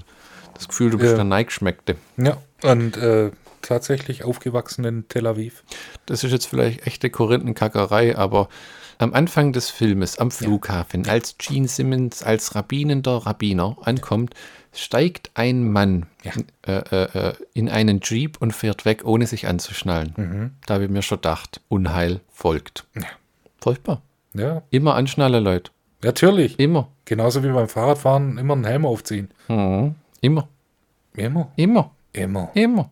das 0.53 0.67
Gefühl, 0.67 0.91
du 0.91 0.97
bist 0.97 1.11
Ja. 1.11 1.15
der 1.17 1.25
Neigschmeckte. 1.25 1.95
Ja, 2.17 2.37
und 2.63 2.97
äh, 2.97 3.31
tatsächlich 3.61 4.23
aufgewachsen 4.23 4.85
in 4.85 5.07
Tel 5.07 5.25
Aviv. 5.27 5.63
Das 6.05 6.23
ist 6.23 6.31
jetzt 6.31 6.47
vielleicht 6.47 6.85
echte 6.85 7.09
Korinthenkackerei, 7.09 8.17
aber 8.17 8.49
am 8.99 9.13
Anfang 9.13 9.51
des 9.53 9.69
Filmes 9.69 10.19
am 10.19 10.31
Flughafen, 10.31 11.07
als 11.09 11.37
Gene 11.37 11.67
Simmons 11.67 12.23
als 12.23 12.55
rabbinender 12.55 13.17
Rabbiner 13.25 13.77
ankommt, 13.81 14.33
steigt 14.73 15.31
ein 15.35 15.71
Mann 15.71 16.05
Ja. 16.23 16.31
äh, 16.67 17.03
äh, 17.03 17.29
äh, 17.29 17.33
in 17.53 17.69
einen 17.69 17.99
Jeep 18.03 18.37
und 18.41 18.51
fährt 18.51 18.85
weg, 18.85 19.05
ohne 19.05 19.27
sich 19.27 19.47
anzuschnallen. 19.47 20.51
Da 20.65 20.73
habe 20.75 20.85
ich 20.85 20.89
mir 20.89 21.01
schon 21.01 21.17
gedacht, 21.19 21.61
Unheil 21.69 22.19
folgt. 22.31 22.85
Ja. 22.95 23.03
Furchtbar. 23.61 24.01
Ja, 24.33 24.63
Immer 24.71 24.95
anschnallen, 24.95 25.43
Leute. 25.43 25.71
natürlich. 26.01 26.59
Immer. 26.59 26.87
Genauso 27.05 27.43
wie 27.43 27.49
beim 27.49 27.67
Fahrradfahren 27.69 28.37
immer 28.37 28.53
einen 28.55 28.65
Helm 28.65 28.85
aufziehen. 28.85 29.29
Mhm. 29.47 29.95
Immer. 30.21 30.47
Immer. 31.15 31.51
Immer. 31.55 31.91
Immer. 32.13 32.49
Immer. 32.55 32.89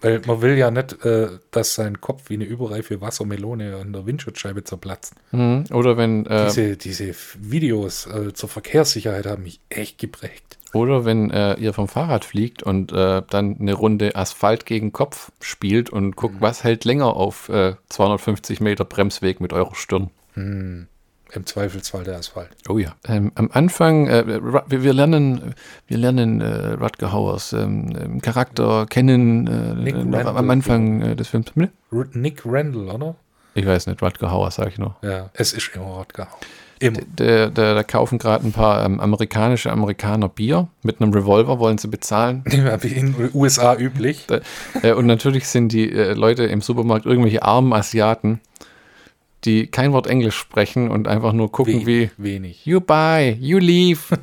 Weil 0.00 0.20
man 0.26 0.40
will 0.42 0.56
ja 0.56 0.70
nicht, 0.70 1.04
äh, 1.04 1.28
dass 1.50 1.74
sein 1.74 2.00
Kopf 2.00 2.30
wie 2.30 2.34
eine 2.34 2.44
überreife 2.44 3.00
Wassermelone 3.00 3.76
an 3.76 3.92
der 3.92 4.06
Windschutzscheibe 4.06 4.62
zerplatzt. 4.62 5.14
Mhm. 5.32 5.64
Oder 5.72 5.96
wenn, 5.96 6.24
äh, 6.26 6.46
Diese, 6.46 6.76
diese 6.76 7.12
Videos 7.40 8.06
äh, 8.06 8.32
zur 8.32 8.48
Verkehrssicherheit 8.48 9.26
haben 9.26 9.42
mich 9.42 9.60
echt 9.68 9.98
geprägt. 9.98 10.57
Oder 10.74 11.04
wenn 11.04 11.30
äh, 11.30 11.54
ihr 11.54 11.72
vom 11.72 11.88
Fahrrad 11.88 12.24
fliegt 12.24 12.62
und 12.62 12.92
äh, 12.92 13.22
dann 13.30 13.56
eine 13.58 13.72
Runde 13.74 14.14
Asphalt 14.16 14.66
gegen 14.66 14.92
Kopf 14.92 15.30
spielt 15.40 15.90
und 15.90 16.14
guckt, 16.16 16.36
Mhm. 16.36 16.40
was 16.40 16.62
hält 16.64 16.84
länger 16.84 17.16
auf 17.16 17.48
äh, 17.48 17.74
250 17.88 18.60
Meter 18.60 18.84
Bremsweg 18.84 19.40
mit 19.40 19.52
eurer 19.52 19.74
Stirn. 19.74 20.10
Im 20.36 21.44
Zweifelsfall 21.44 22.04
der 22.04 22.16
Asphalt. 22.16 22.50
Oh 22.68 22.78
ja. 22.78 22.94
Ähm, 23.06 23.32
am 23.34 23.50
Anfang, 23.52 24.06
äh, 24.06 24.26
wir, 24.26 24.82
wir 24.82 24.92
lernen, 24.92 25.54
wir 25.86 25.98
lernen 25.98 26.40
äh, 26.40 26.72
Rutger 26.74 27.12
Hauers 27.12 27.52
ähm, 27.52 27.94
ähm, 28.00 28.22
Charakter 28.22 28.86
kennen 28.86 29.46
äh, 29.46 29.92
noch 30.04 30.20
am 30.20 30.36
Randall. 30.36 30.50
Anfang 30.50 31.02
äh, 31.02 31.16
des 31.16 31.28
Films. 31.28 31.52
Nick 32.12 32.42
Randall, 32.46 32.88
oder? 32.88 33.14
Ich 33.54 33.66
weiß 33.66 33.88
nicht, 33.88 34.00
Rutger 34.02 34.30
Hauer, 34.30 34.50
sag 34.50 34.68
ich 34.68 34.78
nur. 34.78 34.96
Ja, 35.02 35.30
es 35.34 35.52
ist 35.52 35.70
immer 35.74 35.84
Rodger. 35.86 36.28
Immer. 36.80 37.00
Da, 37.16 37.48
da, 37.48 37.74
da 37.74 37.82
kaufen 37.82 38.18
gerade 38.18 38.46
ein 38.46 38.52
paar 38.52 38.84
ähm, 38.84 39.00
amerikanische 39.00 39.70
Amerikaner 39.72 40.28
Bier 40.28 40.68
mit 40.82 41.00
einem 41.00 41.12
Revolver, 41.12 41.58
wollen 41.58 41.78
sie 41.78 41.88
bezahlen. 41.88 42.44
Wie 42.46 42.88
in 42.88 43.14
den 43.14 43.30
USA 43.34 43.74
üblich. 43.76 44.26
Da- 44.26 44.40
äh, 44.82 44.92
und 44.92 45.06
natürlich 45.06 45.48
sind 45.48 45.72
die 45.72 45.90
äh, 45.90 46.12
Leute 46.14 46.44
im 46.44 46.60
Supermarkt 46.60 47.06
irgendwelche 47.06 47.42
armen 47.42 47.72
Asiaten, 47.72 48.40
die 49.44 49.66
kein 49.66 49.92
Wort 49.92 50.06
Englisch 50.06 50.36
sprechen 50.36 50.90
und 50.90 51.08
einfach 51.08 51.32
nur 51.32 51.50
gucken, 51.50 51.86
wie 51.86 52.10
wenig. 52.16 52.64
You 52.66 52.80
buy, 52.80 53.36
you 53.40 53.58
leave. 53.58 54.18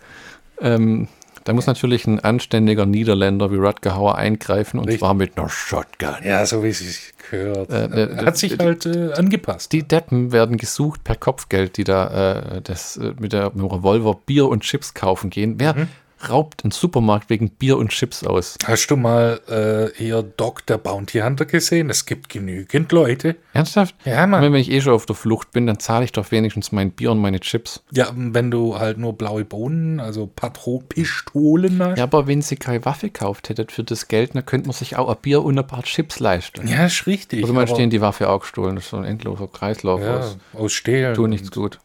ähm, 0.60 1.08
da 1.44 1.52
muss 1.52 1.66
natürlich 1.66 2.06
ein 2.06 2.20
anständiger 2.20 2.86
Niederländer 2.86 3.50
wie 3.50 3.56
Rutger 3.56 3.96
Hauer 3.96 4.16
eingreifen 4.16 4.78
und 4.78 4.86
Richtig. 4.86 5.00
zwar 5.00 5.14
mit 5.14 5.38
einer 5.38 5.48
Shotgun. 5.48 6.16
Ja, 6.24 6.44
so 6.46 6.62
wie 6.62 6.68
es 6.68 6.78
sich 6.80 7.12
gehört. 7.30 7.70
Äh, 7.70 7.84
äh, 7.84 8.16
hat 8.24 8.36
sich 8.36 8.58
halt 8.58 8.86
äh, 8.86 9.12
angepasst. 9.12 9.72
Die 9.72 9.82
Deppen 9.82 10.32
werden 10.32 10.56
gesucht 10.56 11.04
per 11.04 11.16
Kopfgeld, 11.16 11.76
die 11.76 11.84
da 11.84 12.56
äh, 12.56 12.60
das, 12.62 12.96
äh, 12.96 13.14
mit, 13.18 13.32
der, 13.32 13.46
mit 13.46 13.58
dem 13.58 13.66
Revolver 13.66 14.14
Bier 14.26 14.48
und 14.48 14.62
Chips 14.62 14.94
kaufen 14.94 15.30
gehen. 15.30 15.54
Wer 15.58 15.74
Mhm. 15.74 15.88
Raubt 16.28 16.64
einen 16.64 16.70
Supermarkt 16.70 17.30
wegen 17.30 17.50
Bier 17.50 17.78
und 17.78 17.90
Chips 17.90 18.24
aus? 18.24 18.56
Hast 18.64 18.88
du 18.88 18.96
mal 18.96 19.40
äh, 19.48 19.96
hier 19.96 20.22
Doc 20.22 20.66
der 20.66 20.78
Bounty 20.78 21.20
Hunter 21.20 21.46
gesehen? 21.46 21.90
Es 21.90 22.06
gibt 22.06 22.28
genügend 22.28 22.92
Leute. 22.92 23.36
Ernsthaft? 23.52 23.94
Ja, 24.04 24.26
Mann. 24.26 24.42
Wenn 24.42 24.54
ich 24.54 24.70
eh 24.70 24.80
schon 24.80 24.92
auf 24.92 25.06
der 25.06 25.16
Flucht 25.16 25.52
bin, 25.52 25.66
dann 25.66 25.78
zahle 25.78 26.04
ich 26.04 26.12
doch 26.12 26.30
wenigstens 26.30 26.72
mein 26.72 26.90
Bier 26.90 27.12
und 27.12 27.18
meine 27.18 27.40
Chips. 27.40 27.82
Ja, 27.92 28.10
wenn 28.14 28.50
du 28.50 28.78
halt 28.78 28.98
nur 28.98 29.16
blaue 29.16 29.44
Bohnen, 29.44 30.00
also 30.00 30.26
Patro-Pistolen 30.26 31.82
hast. 31.82 31.98
Ja, 31.98 32.04
aber 32.04 32.26
wenn 32.26 32.42
sie 32.42 32.56
keine 32.56 32.84
Waffe 32.84 33.06
gekauft 33.06 33.48
hättet 33.48 33.72
für 33.72 33.84
das 33.84 34.08
Geld, 34.08 34.34
dann 34.34 34.44
könnte 34.44 34.68
man 34.68 34.74
sich 34.74 34.96
auch 34.96 35.08
ein 35.08 35.16
Bier 35.22 35.42
und 35.42 35.58
ein 35.58 35.66
paar 35.66 35.82
Chips 35.82 36.20
leisten. 36.20 36.66
Ja, 36.66 36.86
ist 36.86 37.06
richtig. 37.06 37.42
Also 37.42 37.54
man 37.54 37.66
stehen 37.66 37.90
die 37.90 38.00
Waffe 38.00 38.28
auch 38.28 38.40
gestohlen. 38.40 38.76
Das 38.76 38.84
ist 38.84 38.90
so 38.90 38.96
ein 38.96 39.04
endloser 39.04 39.48
Kreislauf 39.48 40.00
ja, 40.00 40.18
aus. 40.18 40.36
aus 40.54 40.72
Stehlen. 40.72 41.14
Tut 41.14 41.30
nichts 41.30 41.50
gut. 41.50 41.78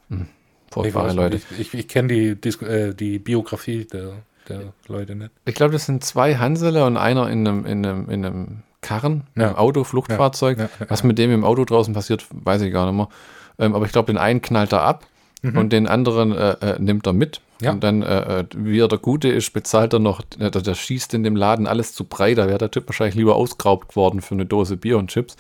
Hm. 0.83 0.89
Ich, 1.09 1.13
Leute. 1.15 1.35
nicht, 1.35 1.45
ich, 1.57 1.73
ich 1.73 1.87
kenne 1.87 2.07
die, 2.09 2.35
Dis- 2.35 2.61
äh, 2.61 2.93
die 2.93 3.19
Biografie 3.19 3.85
der, 3.85 4.13
der 4.49 4.73
Leute 4.87 5.15
nicht. 5.15 5.31
Ich 5.45 5.55
glaube, 5.55 5.73
das 5.73 5.85
sind 5.85 6.03
zwei 6.03 6.35
Hanseler 6.35 6.85
und 6.87 6.97
einer 6.97 7.29
in 7.29 7.47
einem, 7.47 7.65
in 7.65 7.85
einem, 7.85 8.09
in 8.09 8.25
einem 8.25 8.47
Karren, 8.81 9.23
Ja. 9.35 9.47
einem 9.47 9.55
Auto, 9.55 9.83
Fluchtfahrzeug. 9.83 10.57
Ja, 10.59 10.69
ja, 10.79 10.85
Was 10.89 11.03
mit 11.03 11.17
dem 11.17 11.31
im 11.31 11.43
Auto 11.43 11.65
draußen 11.65 11.93
passiert, 11.93 12.25
weiß 12.31 12.61
ich 12.61 12.71
gar 12.73 12.85
nicht 12.85 12.95
mehr. 12.95 13.09
Ähm, 13.57 13.73
aber 13.73 13.85
ich 13.85 13.91
glaube, 13.91 14.07
den 14.07 14.17
einen 14.17 14.41
knallt 14.41 14.73
er 14.73 14.81
ab 14.81 15.05
und 15.43 15.71
den 15.71 15.85
anderen 15.87 16.31
äh, 16.31 16.51
äh, 16.53 16.79
nimmt 16.79 17.05
er 17.05 17.13
mit. 17.13 17.39
Mhm. 17.39 17.65
Ja. 17.65 17.71
Und 17.71 17.83
dann, 17.83 18.01
äh, 18.01 18.39
äh, 18.39 18.45
wie 18.55 18.79
er 18.79 18.87
der 18.87 18.97
Gute 18.97 19.29
ist, 19.29 19.53
bezahlt 19.53 19.93
er 19.93 19.99
noch, 19.99 20.21
äh, 20.39 20.49
der, 20.49 20.61
der 20.61 20.73
schießt 20.73 21.13
in 21.13 21.23
dem 21.23 21.35
Laden 21.35 21.67
alles 21.67 21.93
zu 21.93 22.03
breit. 22.03 22.39
Da 22.39 22.47
wäre 22.47 22.57
der 22.57 22.71
Typ 22.71 22.87
wahrscheinlich 22.87 23.13
lieber 23.15 23.35
ausgeraubt 23.35 23.95
worden 23.95 24.21
für 24.21 24.33
eine 24.33 24.45
Dose 24.47 24.75
Bier 24.75 24.97
und 24.97 25.11
Chips, 25.11 25.35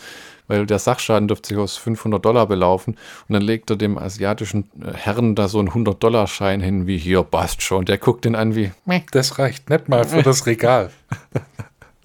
weil 0.47 0.65
der 0.65 0.79
Sachschaden 0.79 1.27
dürfte 1.27 1.49
sich 1.49 1.57
aus 1.57 1.77
500 1.77 2.23
Dollar 2.23 2.47
belaufen. 2.47 2.97
Und 3.27 3.33
dann 3.33 3.41
legt 3.41 3.69
er 3.69 3.75
dem 3.75 3.97
asiatischen 3.97 4.69
äh, 4.81 4.93
Herrn 4.93 5.35
da 5.35 5.47
so 5.47 5.59
einen 5.59 5.69
100-Dollar-Schein 5.69 6.61
hin, 6.61 6.87
wie 6.87 6.97
hier, 6.97 7.23
passt 7.23 7.61
schon. 7.61 7.85
Der 7.85 7.97
guckt 7.97 8.25
den 8.25 8.35
an 8.35 8.55
wie. 8.55 8.71
Das 9.11 9.39
reicht 9.39 9.69
nicht 9.69 9.89
mal 9.89 10.05
für 10.05 10.23
das 10.23 10.45
Regal. 10.45 10.91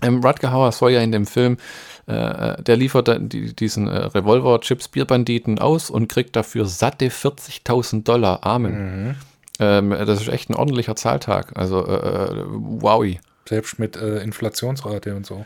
Ähm, 0.02 0.24
Rutger 0.24 0.52
Hauer 0.52 0.72
soll 0.72 0.92
ja 0.92 1.00
in 1.00 1.12
dem 1.12 1.26
Film, 1.26 1.58
äh, 2.06 2.62
der 2.62 2.76
liefert 2.76 3.08
dann 3.08 3.28
die, 3.28 3.54
diesen 3.54 3.86
äh, 3.86 3.96
Revolver-Chips-Bierbanditen 3.96 5.58
aus 5.58 5.90
und 5.90 6.08
kriegt 6.08 6.36
dafür 6.36 6.66
satte 6.66 7.08
40.000 7.08 8.04
Dollar. 8.04 8.44
Amen. 8.44 9.16
Ähm, 9.58 9.90
das 9.90 10.22
ist 10.22 10.28
echt 10.28 10.48
ein 10.48 10.56
ordentlicher 10.56 10.96
Zahltag. 10.96 11.52
Also, 11.54 11.86
äh, 11.86 11.92
äh, 11.92 12.44
wowi. 12.46 13.20
Selbst 13.46 13.78
mit 13.78 13.96
äh, 13.96 14.22
Inflationsrate 14.22 15.14
und 15.14 15.26
so. 15.26 15.44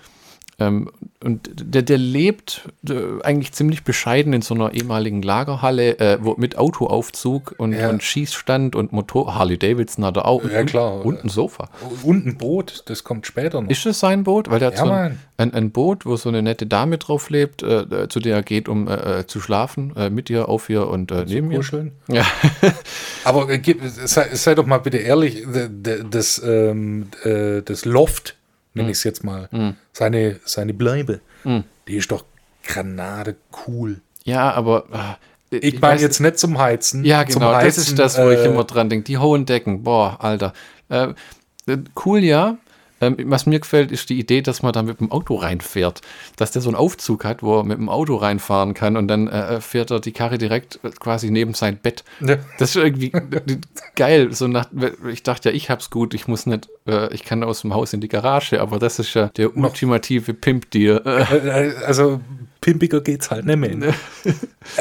Ähm, 0.60 0.90
und 1.22 1.50
der, 1.54 1.82
der 1.82 1.98
lebt 1.98 2.68
äh, 2.88 2.94
eigentlich 3.22 3.52
ziemlich 3.52 3.82
bescheiden 3.82 4.32
in 4.32 4.42
so 4.42 4.54
einer 4.54 4.72
ehemaligen 4.74 5.22
Lagerhalle 5.22 5.98
äh, 5.98 6.18
wo, 6.20 6.34
mit 6.36 6.56
Autoaufzug 6.58 7.54
und, 7.58 7.72
Ja. 7.72 7.88
und 7.90 8.02
Schießstand 8.02 8.76
und 8.76 8.92
Motor. 8.92 9.34
Harley 9.34 9.58
Davidson 9.58 10.04
hat 10.04 10.16
er 10.16 10.26
auch. 10.26 10.44
Ja, 10.44 10.60
und, 10.60 10.66
klar. 10.66 11.04
Und 11.04 11.24
ein 11.24 11.28
Sofa. 11.28 11.70
Und 12.02 12.26
ein 12.26 12.36
Boot, 12.36 12.84
das 12.86 13.04
kommt 13.04 13.26
später 13.26 13.60
noch. 13.60 13.70
Ist 13.70 13.84
das 13.86 13.98
sein 14.00 14.22
Boot? 14.24 14.50
Weil 14.50 14.58
der 14.60 14.68
hat 14.68 14.78
Ja, 14.78 14.84
so 14.84 14.90
ein, 14.92 15.18
ein, 15.38 15.54
ein 15.54 15.70
Boot, 15.70 16.06
wo 16.06 16.16
so 16.16 16.28
eine 16.28 16.42
nette 16.42 16.66
Dame 16.66 16.98
drauf 16.98 17.30
lebt, 17.30 17.62
äh, 17.62 18.08
zu 18.08 18.20
der 18.20 18.36
er 18.36 18.42
geht, 18.42 18.68
um 18.68 18.86
äh, 18.86 19.20
äh, 19.20 19.26
zu 19.26 19.40
schlafen, 19.40 19.94
äh, 19.96 20.10
mit 20.10 20.30
ihr, 20.30 20.48
auf 20.48 20.68
ihr 20.70 20.86
und 20.86 21.10
neben 21.26 21.50
ihr. 21.50 21.58
Kuscheln. 21.58 21.92
Ja. 22.08 22.24
Aber 23.24 23.48
sei, 24.04 24.28
sei 24.34 24.54
doch 24.54 24.66
mal 24.66 24.78
bitte 24.78 24.98
ehrlich, 24.98 25.44
das, 26.10 26.42
ähm, 26.44 27.08
äh, 27.24 27.62
das 27.62 27.84
Loft. 27.84 28.36
Nenne 28.74 28.90
ich 28.90 28.98
es 28.98 29.04
jetzt 29.04 29.24
mal, 29.24 29.48
seine, 29.92 30.40
seine 30.44 30.74
Bleibe, 30.74 31.20
die 31.88 31.96
ist 31.96 32.10
doch 32.10 32.24
granade 32.66 33.36
cool. 33.66 34.00
ja, 34.24 34.50
aber 34.52 35.18
äh, 35.52 35.56
Ich 35.58 35.80
meine 35.80 35.98
weiß- 35.98 36.02
jetzt 36.02 36.20
nicht 36.20 36.38
zum 36.38 36.58
Heizen. 36.58 37.04
Ja, 37.04 37.24
zum 37.26 37.40
genau, 37.40 37.52
das 37.52 37.62
Heizen, 37.62 37.80
ist 37.80 37.98
das, 37.98 38.18
wo 38.18 38.30
ich 38.30 38.38
äh, 38.40 38.46
immer 38.46 38.64
dran 38.64 38.88
denke. 38.88 39.04
Die 39.04 39.18
hohen 39.18 39.46
Decken, 39.46 39.82
boah, 39.84 40.16
Alter. 40.20 40.52
Äh, 40.88 41.08
cool, 42.04 42.18
ja. 42.20 42.56
Ähm, 43.04 43.16
was 43.30 43.46
mir 43.46 43.60
gefällt, 43.60 43.92
ist 43.92 44.08
die 44.10 44.18
Idee, 44.18 44.42
dass 44.42 44.62
man 44.62 44.72
da 44.72 44.82
mit 44.82 45.00
dem 45.00 45.12
Auto 45.12 45.36
reinfährt. 45.36 46.00
Dass 46.36 46.50
der 46.52 46.62
so 46.62 46.68
einen 46.70 46.76
Aufzug 46.76 47.24
hat, 47.24 47.42
wo 47.42 47.58
er 47.58 47.64
mit 47.64 47.78
dem 47.78 47.88
Auto 47.88 48.16
reinfahren 48.16 48.74
kann 48.74 48.96
und 48.96 49.08
dann 49.08 49.28
äh, 49.28 49.60
fährt 49.60 49.90
er 49.90 50.00
die 50.00 50.12
Karre 50.12 50.38
direkt 50.38 50.80
äh, 50.82 50.90
quasi 50.90 51.30
neben 51.30 51.54
sein 51.54 51.76
Bett. 51.78 52.04
Ne. 52.20 52.38
Das 52.58 52.70
ist 52.70 52.76
irgendwie 52.76 53.12
geil. 53.96 54.32
So 54.32 54.48
nach, 54.48 54.68
ich 55.10 55.22
dachte 55.22 55.50
ja, 55.50 55.54
ich 55.54 55.70
hab's 55.70 55.90
gut, 55.90 56.14
ich 56.14 56.26
muss 56.28 56.46
nicht, 56.46 56.68
äh, 56.86 57.12
ich 57.14 57.24
kann 57.24 57.42
aus 57.44 57.60
dem 57.62 57.74
Haus 57.74 57.92
in 57.92 58.00
die 58.00 58.08
Garage, 58.08 58.60
aber 58.60 58.78
das 58.78 58.98
ist 58.98 59.14
ja 59.14 59.28
der 59.36 59.56
ultimative 59.56 60.34
Pimp-Deal. 60.34 61.02
Äh, 61.04 61.68
Äh, 61.68 61.74
Also 61.84 62.20
pimpiger 62.60 63.00
geht's 63.00 63.30
halt 63.30 63.44
nicht 63.46 63.58
mehr. 63.58 63.74
Äh, 64.24 64.32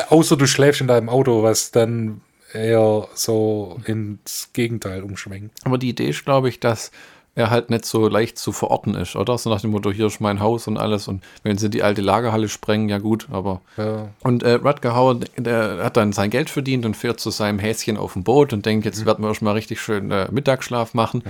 Außer 0.10 0.38
du 0.38 0.48
schläfst 0.48 0.80
in 0.82 0.88
deinem 0.88 1.10
Auto, 1.10 1.44
was 1.44 1.72
dann 1.72 2.22
eher 2.54 3.08
so 3.16 3.80
ins 3.86 4.50
Gegenteil 4.54 5.04
umschwenkt. 5.04 5.58
Aber 5.66 5.78
die 5.78 5.90
Idee 5.90 6.08
ist, 6.10 6.24
glaube 6.24 6.50
ich, 6.50 6.60
dass 6.60 6.92
er 7.36 7.50
halt 7.50 7.70
nicht 7.70 7.86
so 7.86 8.08
leicht 8.08 8.38
zu 8.38 8.52
verorten 8.52 8.96
ist, 8.96 9.16
oder? 9.16 9.38
So 9.38 9.50
nach 9.50 9.62
dem 9.62 9.72
Motto, 9.72 9.92
hier 9.92 10.06
ist 10.06 10.22
mein 10.22 10.40
Haus 10.40 10.68
und 10.68 10.78
alles. 10.78 11.08
Und 11.08 11.24
wenn 11.42 11.58
sie 11.58 11.70
die 11.70 11.82
alte 11.82 12.02
Lagerhalle 12.02 12.48
sprengen, 12.48 12.90
ja 12.90 13.00
gut, 13.00 13.28
aber. 13.32 13.62
Ja. 13.78 14.10
Und 14.22 14.44
äh, 14.44 14.54
Rutger 14.54 14.96
Hauer, 14.96 15.20
der 15.38 15.84
hat 15.84 15.98
dann 15.98 16.14
sein 16.14 16.30
Geld 16.30 16.50
verdient 16.50 16.86
und 16.86 16.96
fährt 16.96 17.20
zu 17.20 17.32
seinem 17.32 17.60
Häschen 17.60 17.98
auf 17.98 18.14
dem 18.14 18.24
Boot 18.24 18.54
und 18.54 18.66
denkt, 18.66 18.86
jetzt 18.86 19.06
werden 19.06 19.24
wir 19.24 19.30
erstmal 19.30 19.54
richtig 19.54 19.82
schön 19.82 20.12
äh, 20.12 20.28
Mittagsschlaf 20.32 20.94
machen. 20.94 21.24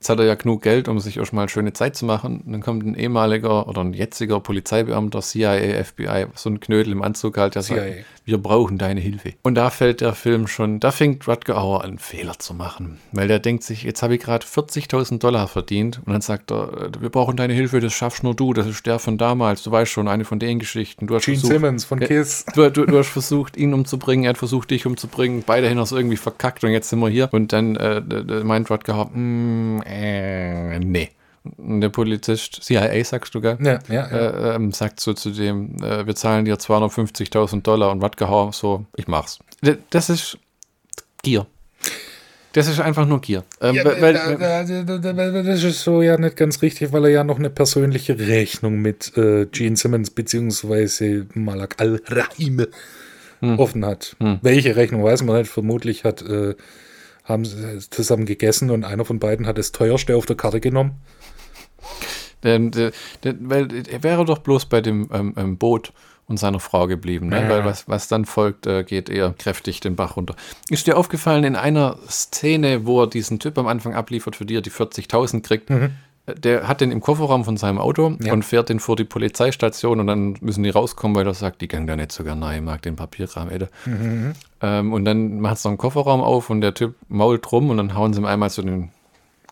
Jetzt 0.00 0.08
hat 0.08 0.18
er 0.18 0.24
ja 0.24 0.34
genug 0.34 0.62
Geld, 0.62 0.88
um 0.88 0.98
sich 0.98 1.18
erstmal 1.18 1.50
schöne 1.50 1.74
Zeit 1.74 1.94
zu 1.94 2.06
machen. 2.06 2.40
Und 2.46 2.52
dann 2.52 2.62
kommt 2.62 2.86
ein 2.86 2.94
ehemaliger 2.94 3.68
oder 3.68 3.82
ein 3.82 3.92
jetziger 3.92 4.40
Polizeibeamter, 4.40 5.20
CIA, 5.20 5.84
FBI, 5.84 6.24
so 6.34 6.48
ein 6.48 6.58
Knödel 6.58 6.94
im 6.94 7.02
Anzug 7.02 7.36
halt, 7.36 7.54
der 7.54 7.60
sagt, 7.60 7.82
CIA. 7.82 8.04
wir 8.24 8.38
brauchen 8.38 8.78
deine 8.78 9.02
Hilfe. 9.02 9.34
Und 9.42 9.56
da 9.56 9.68
fällt 9.68 10.00
der 10.00 10.14
Film 10.14 10.46
schon, 10.46 10.80
da 10.80 10.90
fängt 10.90 11.28
Rutger 11.28 11.60
Hauer 11.60 11.84
an, 11.84 11.98
Fehler 11.98 12.38
zu 12.38 12.54
machen. 12.54 12.98
Weil 13.12 13.28
der 13.28 13.40
denkt 13.40 13.62
sich, 13.62 13.82
jetzt 13.82 14.02
habe 14.02 14.14
ich 14.14 14.22
gerade 14.22 14.46
40.000 14.46 15.18
Dollar 15.18 15.48
verdient. 15.48 16.00
Und 16.06 16.14
dann 16.14 16.22
sagt 16.22 16.50
er, 16.50 16.72
äh, 16.72 16.90
wir 16.98 17.10
brauchen 17.10 17.36
deine 17.36 17.52
Hilfe, 17.52 17.80
das 17.80 17.92
schaffst 17.92 18.22
nur 18.22 18.34
du, 18.34 18.54
das 18.54 18.66
ist 18.66 18.86
der 18.86 19.00
von 19.00 19.18
damals. 19.18 19.62
Du 19.64 19.70
weißt 19.70 19.92
schon, 19.92 20.08
eine 20.08 20.24
von 20.24 20.38
den 20.38 20.60
Geschichten. 20.60 21.08
Du 21.08 21.14
hast 21.14 21.26
Gene 21.26 21.36
versucht, 21.36 21.52
Simmons 21.52 21.84
von. 21.84 22.00
Kiss. 22.00 22.46
Du, 22.54 22.70
du, 22.70 22.86
du 22.86 22.98
hast 22.98 23.08
versucht, 23.08 23.56
ihn 23.56 23.74
umzubringen, 23.74 24.24
er 24.24 24.30
hat 24.30 24.38
versucht, 24.38 24.70
dich 24.70 24.86
umzubringen. 24.86 25.44
Beide 25.46 25.68
haben 25.68 25.78
es 25.78 25.92
irgendwie 25.92 26.16
verkackt 26.16 26.64
und 26.64 26.70
jetzt 26.70 26.88
sind 26.88 27.00
wir 27.00 27.10
hier. 27.10 27.28
Und 27.32 27.52
dann 27.52 27.76
äh, 27.76 28.00
meint 28.44 28.70
Rutger 28.70 28.96
Hauer, 28.96 29.10
mm, 29.12 29.82
äh, 29.90 30.78
nee. 30.78 31.10
Und 31.56 31.80
der 31.80 31.88
Polizist, 31.88 32.62
CIA 32.62 33.02
sagst 33.02 33.34
du, 33.34 33.40
gell? 33.40 33.56
Ja, 33.62 33.78
ja, 33.88 34.08
ja. 34.10 34.30
Äh, 34.52 34.54
ähm, 34.56 34.72
sagt 34.72 35.00
so 35.00 35.14
zu 35.14 35.30
dem, 35.30 35.74
äh, 35.82 36.06
wir 36.06 36.14
zahlen 36.14 36.44
dir 36.44 36.56
250.000 36.58 37.62
Dollar 37.62 37.90
und 37.92 38.02
Hauer 38.20 38.52
so, 38.52 38.84
ich 38.96 39.08
mach's. 39.08 39.38
Das 39.90 40.10
ist 40.10 40.36
Gier. 41.22 41.46
Das 42.52 42.66
ist 42.68 42.80
einfach 42.80 43.06
nur 43.06 43.20
Gier. 43.20 43.44
Ähm, 43.60 43.76
Ja, 43.76 43.84
weil, 43.84 44.12
da- 44.12 44.26
weil, 44.26 44.84
da- 44.84 44.98
da- 44.98 45.12
da- 45.12 45.42
das 45.42 45.62
ist 45.64 45.82
so 45.82 46.02
ja 46.02 46.18
nicht 46.18 46.36
ganz 46.36 46.60
richtig, 46.62 46.92
weil 46.92 47.04
er 47.04 47.10
ja 47.10 47.24
noch 47.24 47.38
eine 47.38 47.48
persönliche 47.48 48.18
Rechnung 48.18 48.80
mit 48.82 49.16
äh, 49.16 49.46
Gene 49.46 49.76
Simmons 49.76 50.10
beziehungsweise 50.10 51.26
Malak 51.34 51.76
Al-Rahim 51.80 52.66
offen 53.56 53.86
hat. 53.86 54.16
Welche 54.42 54.76
Rechnung 54.76 55.02
weiß 55.04 55.22
man 55.22 55.38
nicht. 55.38 55.50
Vermutlich 55.50 56.04
hat, 56.04 56.20
äh, 56.20 56.54
haben 57.30 57.44
sie 57.46 57.78
zusammen 57.88 58.26
gegessen 58.26 58.70
und 58.70 58.84
einer 58.84 59.04
von 59.06 59.18
beiden 59.18 59.46
hat 59.46 59.56
das 59.56 59.72
teuerste 59.72 60.16
auf 60.16 60.26
der 60.26 60.36
Karte 60.36 60.60
genommen. 60.60 61.00
ähm, 62.42 62.70
d- 62.70 62.90
d- 63.24 63.34
weil 63.40 63.68
er 63.88 64.02
wäre 64.02 64.24
doch 64.24 64.38
bloß 64.38 64.66
bei 64.66 64.80
dem 64.80 65.08
ähm, 65.12 65.34
ähm, 65.36 65.56
Boot 65.58 65.92
und 66.26 66.36
seiner 66.38 66.60
Frau 66.60 66.86
geblieben. 66.86 67.28
Ne? 67.28 67.42
Ja. 67.42 67.48
Weil 67.48 67.64
was, 67.64 67.88
was 67.88 68.08
dann 68.08 68.24
folgt, 68.24 68.66
äh, 68.66 68.84
geht 68.84 69.08
eher 69.08 69.34
kräftig 69.36 69.80
den 69.80 69.96
Bach 69.96 70.16
runter. 70.16 70.36
Ist 70.68 70.86
dir 70.86 70.96
aufgefallen 70.96 71.44
in 71.44 71.56
einer 71.56 71.98
Szene, 72.08 72.86
wo 72.86 73.02
er 73.02 73.06
diesen 73.08 73.38
Typ 73.40 73.58
am 73.58 73.66
Anfang 73.66 73.94
abliefert, 73.94 74.36
für 74.36 74.46
die 74.46 74.54
er 74.56 74.62
die 74.62 74.70
40.000 74.70 75.42
kriegt? 75.42 75.70
äh, 75.70 75.90
Der 76.34 76.68
hat 76.68 76.80
den 76.80 76.90
im 76.92 77.00
Kofferraum 77.00 77.44
von 77.44 77.56
seinem 77.56 77.78
Auto 77.78 78.16
Ja. 78.20 78.32
und 78.32 78.44
fährt 78.44 78.68
den 78.68 78.80
vor 78.80 78.96
die 78.96 79.04
Polizeistation 79.04 80.00
und 80.00 80.06
dann 80.06 80.36
müssen 80.40 80.62
die 80.62 80.70
rauskommen, 80.70 81.16
weil 81.16 81.26
er 81.26 81.34
sagt, 81.34 81.60
die 81.60 81.68
gang 81.68 81.86
da 81.86 81.96
nicht 81.96 82.12
so 82.12 82.24
gerne 82.24 82.44
rein, 82.46 82.64
mag 82.64 82.82
den 82.82 82.96
Papierkram, 82.96 83.48
ey. 83.50 83.66
Ähm, 84.62 84.92
und 84.92 85.04
dann 85.04 85.40
macht 85.40 85.56
es 85.56 85.64
noch 85.64 85.70
einen 85.70 85.78
Kofferraum 85.78 86.20
auf 86.20 86.50
und 86.50 86.60
der 86.60 86.74
Typ 86.74 86.94
mault 87.08 87.50
rum 87.52 87.70
und 87.70 87.76
dann 87.78 87.94
hauen 87.94 88.12
sie 88.12 88.20
ihm 88.20 88.26
einmal 88.26 88.50
so 88.50 88.62
den 88.62 88.90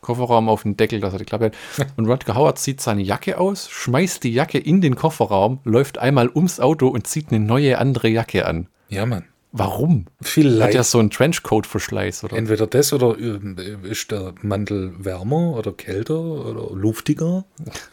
Kofferraum 0.00 0.48
auf 0.48 0.62
den 0.62 0.76
Deckel, 0.76 1.00
dass 1.00 1.12
er 1.12 1.18
die 1.18 1.24
Klappe 1.24 1.44
hält. 1.44 1.56
Und 1.96 2.06
Rodger 2.06 2.36
Howard 2.36 2.58
zieht 2.58 2.80
seine 2.80 3.02
Jacke 3.02 3.36
aus, 3.38 3.68
schmeißt 3.68 4.22
die 4.22 4.32
Jacke 4.32 4.56
in 4.58 4.80
den 4.80 4.94
Kofferraum, 4.94 5.58
läuft 5.64 5.98
einmal 5.98 6.28
ums 6.32 6.60
Auto 6.60 6.86
und 6.86 7.06
zieht 7.08 7.30
eine 7.32 7.40
neue 7.40 7.78
andere 7.78 8.08
Jacke 8.08 8.46
an. 8.46 8.68
Ja, 8.88 9.04
Mann. 9.06 9.24
Warum? 9.58 10.06
Hat 10.20 10.28
Vielleicht 10.28 10.74
ja 10.74 10.82
so 10.82 10.98
einen 10.98 11.10
Trenchcoat-Verschleiß, 11.10 12.24
oder? 12.24 12.36
entweder 12.36 12.66
das 12.66 12.92
oder 12.92 13.16
äh, 13.18 13.76
ist 13.88 14.10
der 14.10 14.34
Mantel 14.42 14.92
wärmer 14.98 15.54
oder 15.56 15.72
kälter 15.72 16.20
oder 16.20 16.74
luftiger. 16.74 17.44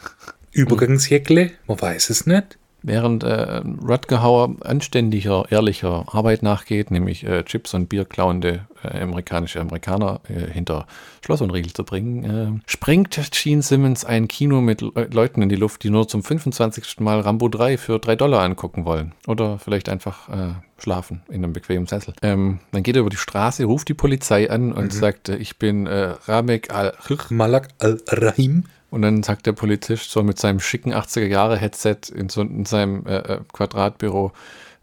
Übergangsjäckle, 0.52 1.52
man 1.68 1.82
weiß 1.82 2.10
es 2.10 2.26
nicht. 2.26 2.58
Während 2.88 3.24
äh, 3.24 3.64
Rutger 3.82 4.22
Hauer 4.22 4.58
anständiger, 4.62 5.46
ehrlicher 5.50 6.06
Arbeit 6.14 6.44
nachgeht, 6.44 6.92
nämlich 6.92 7.26
äh, 7.26 7.44
Chips 7.44 7.74
und 7.74 7.90
Bier 7.90 8.06
klauende 8.06 8.68
äh, 8.84 9.00
amerikanische 9.00 9.60
Amerikaner 9.60 10.22
äh, 10.28 10.52
hinter 10.52 10.86
Schloss 11.26 11.42
und 11.42 11.50
Riegel 11.50 11.74
zu 11.74 11.84
bringen, 11.84 12.24
äh, 12.24 12.70
sprengt 12.70 13.20
Gene 13.32 13.64
Simmons 13.64 14.06
ein 14.06 14.28
Kino 14.28 14.62
mit 14.62 14.82
Le 14.82 15.08
Leuten 15.12 15.42
in 15.42 15.50
die 15.50 15.56
Luft, 15.56 15.84
die 15.84 15.90
nur 15.90 16.08
zum 16.08 16.24
25. 16.24 17.00
Mal 17.00 17.22
Rambo 17.22 17.50
3 17.50 17.80
für 17.80 17.98
3 17.98 18.16
Dollar 18.18 18.44
angucken 18.44 18.86
wollen. 18.86 19.14
Oder 19.26 19.58
vielleicht 19.58 19.90
einfach 19.90 20.30
äh, 20.30 20.54
schlafen 20.78 21.24
in 21.30 21.44
einem 21.44 21.54
bequemen 21.54 21.88
Sessel. 21.88 22.14
Ähm, 22.22 22.60
dann 22.72 22.84
geht 22.84 22.96
er 22.96 23.00
über 23.00 23.10
die 23.10 23.18
Straße, 23.18 23.66
ruft 23.66 23.90
die 23.90 23.96
Polizei 23.96 24.52
an 24.52 24.72
und 24.72 24.94
sagt, 24.94 25.30
äh, 25.30 25.38
ich 25.38 25.58
bin 25.58 25.88
Ramek 25.88 26.72
al-Rich. 26.72 27.32
Malak 27.32 27.70
al-Rahim. 27.80 28.66
Und 28.96 29.02
dann 29.02 29.24
sagt 29.24 29.46
der 29.46 29.52
Polizist 29.52 30.10
so 30.10 30.24
mit 30.24 30.40
seinem 30.40 30.62
schicken 30.62 30.94
80er-Jahre-Headset 30.94 31.98
in, 32.16 32.30
so, 32.30 32.44
in 32.44 32.64
seinem 32.64 33.06
äh, 33.06 33.18
äh, 33.18 33.40
Quadratbüro, 33.52 34.32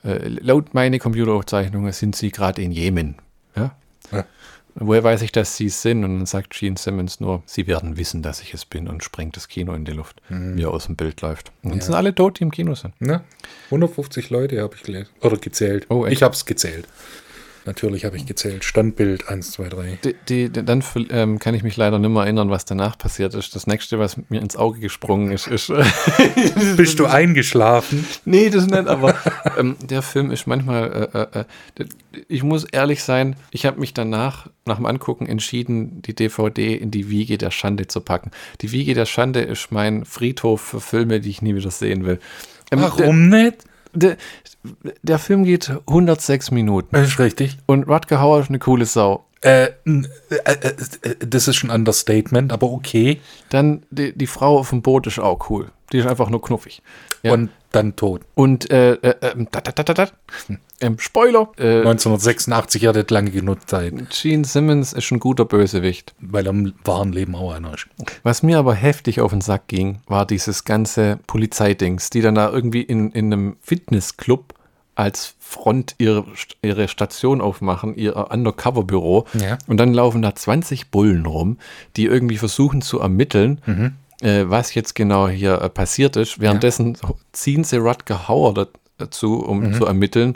äh, 0.05 0.29
laut 0.29 0.75
meine 0.75 0.99
Computeraufzeichnungen 0.99 1.93
sind 1.93 2.15
sie 2.15 2.31
gerade 2.31 2.61
in 2.61 2.73
Jemen. 2.73 3.15
Ja? 3.57 3.75
Ja. 4.11 4.27
Woher 4.75 5.03
weiß 5.03 5.23
ich, 5.23 5.33
dass 5.33 5.57
sie 5.57 5.65
es 5.65 5.81
sind? 5.81 6.05
Und 6.05 6.19
dann 6.19 6.27
sagt 6.27 6.51
Gene 6.51 6.77
Simmons 6.77 7.21
nur, 7.21 7.43
sie 7.47 7.67
werden 7.67 7.97
wissen, 7.97 8.21
dass 8.21 8.43
ich 8.43 8.53
es 8.53 8.67
bin 8.67 8.87
und 8.87 9.03
sprengt 9.03 9.35
das 9.37 9.49
Kino 9.49 9.73
in 9.73 9.87
die 9.87 9.93
Luft, 9.93 10.21
wie 10.29 10.63
er 10.63 10.73
aus 10.73 10.87
dem 10.87 10.97
Bild 10.97 11.23
läuft. 11.23 11.51
Und 11.63 11.71
dann 11.71 11.81
sind 11.81 11.95
alle 11.95 12.15
tot, 12.15 12.39
die 12.39 12.43
im 12.43 12.51
Kino 12.51 12.75
sind. 12.75 13.01
Ne? 13.01 13.23
150 13.67 14.29
Leute 14.29 14.61
habe 14.61 14.75
ich 14.75 14.83
gelesen. 14.83 15.09
Oder 15.23 15.39
gezählt. 15.39 15.87
Oh, 15.89 16.05
ich 16.05 16.23
habe 16.23 16.35
es 16.35 16.45
gezählt. 16.45 16.87
Natürlich 17.65 18.05
habe 18.05 18.17
ich 18.17 18.27
gezählt. 18.27 18.65
Standbild 18.65 19.29
1, 19.29 19.53
2, 19.53 19.69
3. 19.69 19.99
Die, 20.05 20.15
die, 20.29 20.65
dann 20.65 20.83
ähm, 21.11 21.39
kann 21.39 21.55
ich 21.55 21.63
mich 21.63 21.77
leider 21.77 21.99
nicht 21.99 22.11
mehr 22.11 22.25
erinnern, 22.25 22.51
was 22.51 22.65
danach 22.65 22.99
passiert 22.99 23.35
ist. 23.35 23.55
Das 23.55 23.67
nächste, 23.67 23.99
was 23.99 24.17
mir 24.29 24.41
ins 24.41 24.57
Auge 24.57 24.81
gesprungen 24.81 25.31
ist, 25.31 25.47
ist 25.47 25.73
Bist 26.77 26.99
du 26.99 27.07
eingeschlafen? 27.07 28.07
Nee, 28.25 28.51
das 28.51 28.67
nicht, 28.67 28.89
aber 28.89 29.15
ähm, 29.59 29.77
der 29.81 30.03
Film 30.03 30.31
ist 30.31 30.47
manchmal, 30.47 31.09
äh, 31.13 31.41
äh, 31.41 31.45
äh, 31.79 31.87
ich 32.29 32.43
muss 32.43 32.65
ehrlich 32.65 33.03
sein, 33.03 33.37
ich 33.51 33.65
habe 33.65 33.79
mich 33.79 33.95
danach, 33.95 34.49
nach 34.65 34.77
dem 34.77 34.87
Angucken, 34.87 35.27
entschieden, 35.27 36.03
die 36.03 36.15
DVD 36.15 36.75
in 36.75 36.91
die 36.91 37.11
Wiege 37.11 37.39
der 37.39 37.51
Schande 37.51 37.87
zu 37.87 38.01
packen. 38.01 38.33
Die 38.61 38.73
Wiege 38.73 38.95
der 38.95 39.07
Schande 39.07 39.41
ist 39.41 39.71
mein 39.71 40.05
Friedhof 40.05 40.61
für 40.61 40.81
Filme, 40.81 41.21
die 41.21 41.31
ich 41.31 41.43
nie 41.43 41.55
wieder 41.55 41.71
sehen 41.71 42.05
will. 42.05 42.19
Ähm, 42.73 42.81
Warum 42.81 43.29
nicht? 43.29 43.65
Der, 43.95 44.17
der, 45.03 45.19
Film 45.19 45.45
geht 45.45 45.71
106 45.87 46.51
Minuten 46.51 46.89
Das 46.93 47.09
ist 47.09 47.19
richtig. 47.19 47.59
und 47.67 47.89
Rutger 47.89 48.21
Hauer 48.21 48.41
ist 48.41 48.49
eine 48.49 48.59
coole 48.59 48.87
Sau. 48.87 49.25
Äh, 49.43 49.65
äh, 49.65 49.73
äh, 50.45 50.53
äh, 51.03 51.17
das 51.19 51.49
ist 51.49 51.65
ein 51.65 51.71
Understatement, 51.71 52.53
aber 52.53 52.71
okay. 52.71 53.21
Dann 53.51 53.83
die, 53.91 54.17
die 54.17 54.27
Frau 54.27 54.59
auf 54.59 54.71
dem 54.71 54.83
Boot 54.83 55.07
ist 55.07 55.19
auch 55.19 55.51
cool. 55.51 55.71
Die 55.93 55.99
ist 55.99 56.07
einfach 56.07 56.31
nur 56.31 56.41
knuffig. 56.41 56.81
Ja. 57.23 57.33
Und 57.33 57.51
dann 57.73 57.97
tot. 57.97 58.23
Und 58.35 58.71
äh, 58.71 58.95
äh, 58.95 59.15
ähm, 59.21 59.49
da, 59.51 59.61
da, 59.61 59.73
da, 59.73 59.83
da, 59.83 59.95
da. 59.95 60.09
Ähm, 60.81 60.99
Spoiler. 60.99 61.51
Äh, 61.59 61.79
1986 61.79 62.87
hat 62.87 62.97
das 62.97 63.11
lange 63.11 63.31
genug 63.31 63.69
Zeit, 63.69 63.95
Gene 64.11 64.45
Simmons 64.45 64.93
ist 64.93 65.11
ein 65.11 65.21
guter 65.21 65.45
Bösewicht. 65.45 66.15
weil 66.21 66.47
er 66.47 66.51
im 66.51 66.75
wahren 66.85 67.13
Leben 67.13 67.35
auch 67.35 67.53
einer 67.53 67.75
ist. 67.75 67.87
Was 68.23 68.43
mir 68.43 68.59
aber 68.59 68.75
heftig 68.75 69.21
auf 69.21 69.33
den 69.33 69.41
Sack 69.41 69.69
ging, 69.69 70.01
war 70.07 70.27
dieses 70.27 70.65
ganze 70.65 71.19
Polizeidings, 71.27 72.11
die 72.11 72.21
dann 72.21 72.35
da 72.35 72.51
irgendwie 72.51 72.83
in, 72.83 73.11
in 73.11 73.33
einem 73.33 73.57
Fitnessclub 73.61 74.55
als 74.95 75.35
Front 75.41 75.95
ihre, 75.99 76.25
ihre 76.63 76.89
Station 76.89 77.41
aufmachen, 77.41 77.95
ihr 77.97 78.17
Undercover-Büro. 78.31 79.27
Ja. 79.35 79.59
Und 79.67 79.79
dann 79.79 79.95
laufen 79.95 80.23
da 80.23 80.35
20 80.35 80.91
Bullen 80.91 81.27
rum, 81.27 81.59
die 81.97 82.05
irgendwie 82.07 82.37
versuchen 82.37 82.83
zu 82.83 83.01
ermitteln, 83.01 83.95
äh, 84.21 84.45
was 84.49 84.75
jetzt 84.75 84.95
genau 84.95 85.29
hier 85.29 85.61
äh, 85.61 85.69
passiert 85.69 86.17
ist. 86.17 86.41
Währenddessen 86.41 86.97
ziehen 87.33 87.65
sie 87.65 87.77
Rutger 87.77 88.29
Hauer 88.29 88.55
da- 88.55 88.67
dazu, 88.99 89.41
um 89.45 89.73
zu 89.75 89.87
ermitteln. 89.87 90.35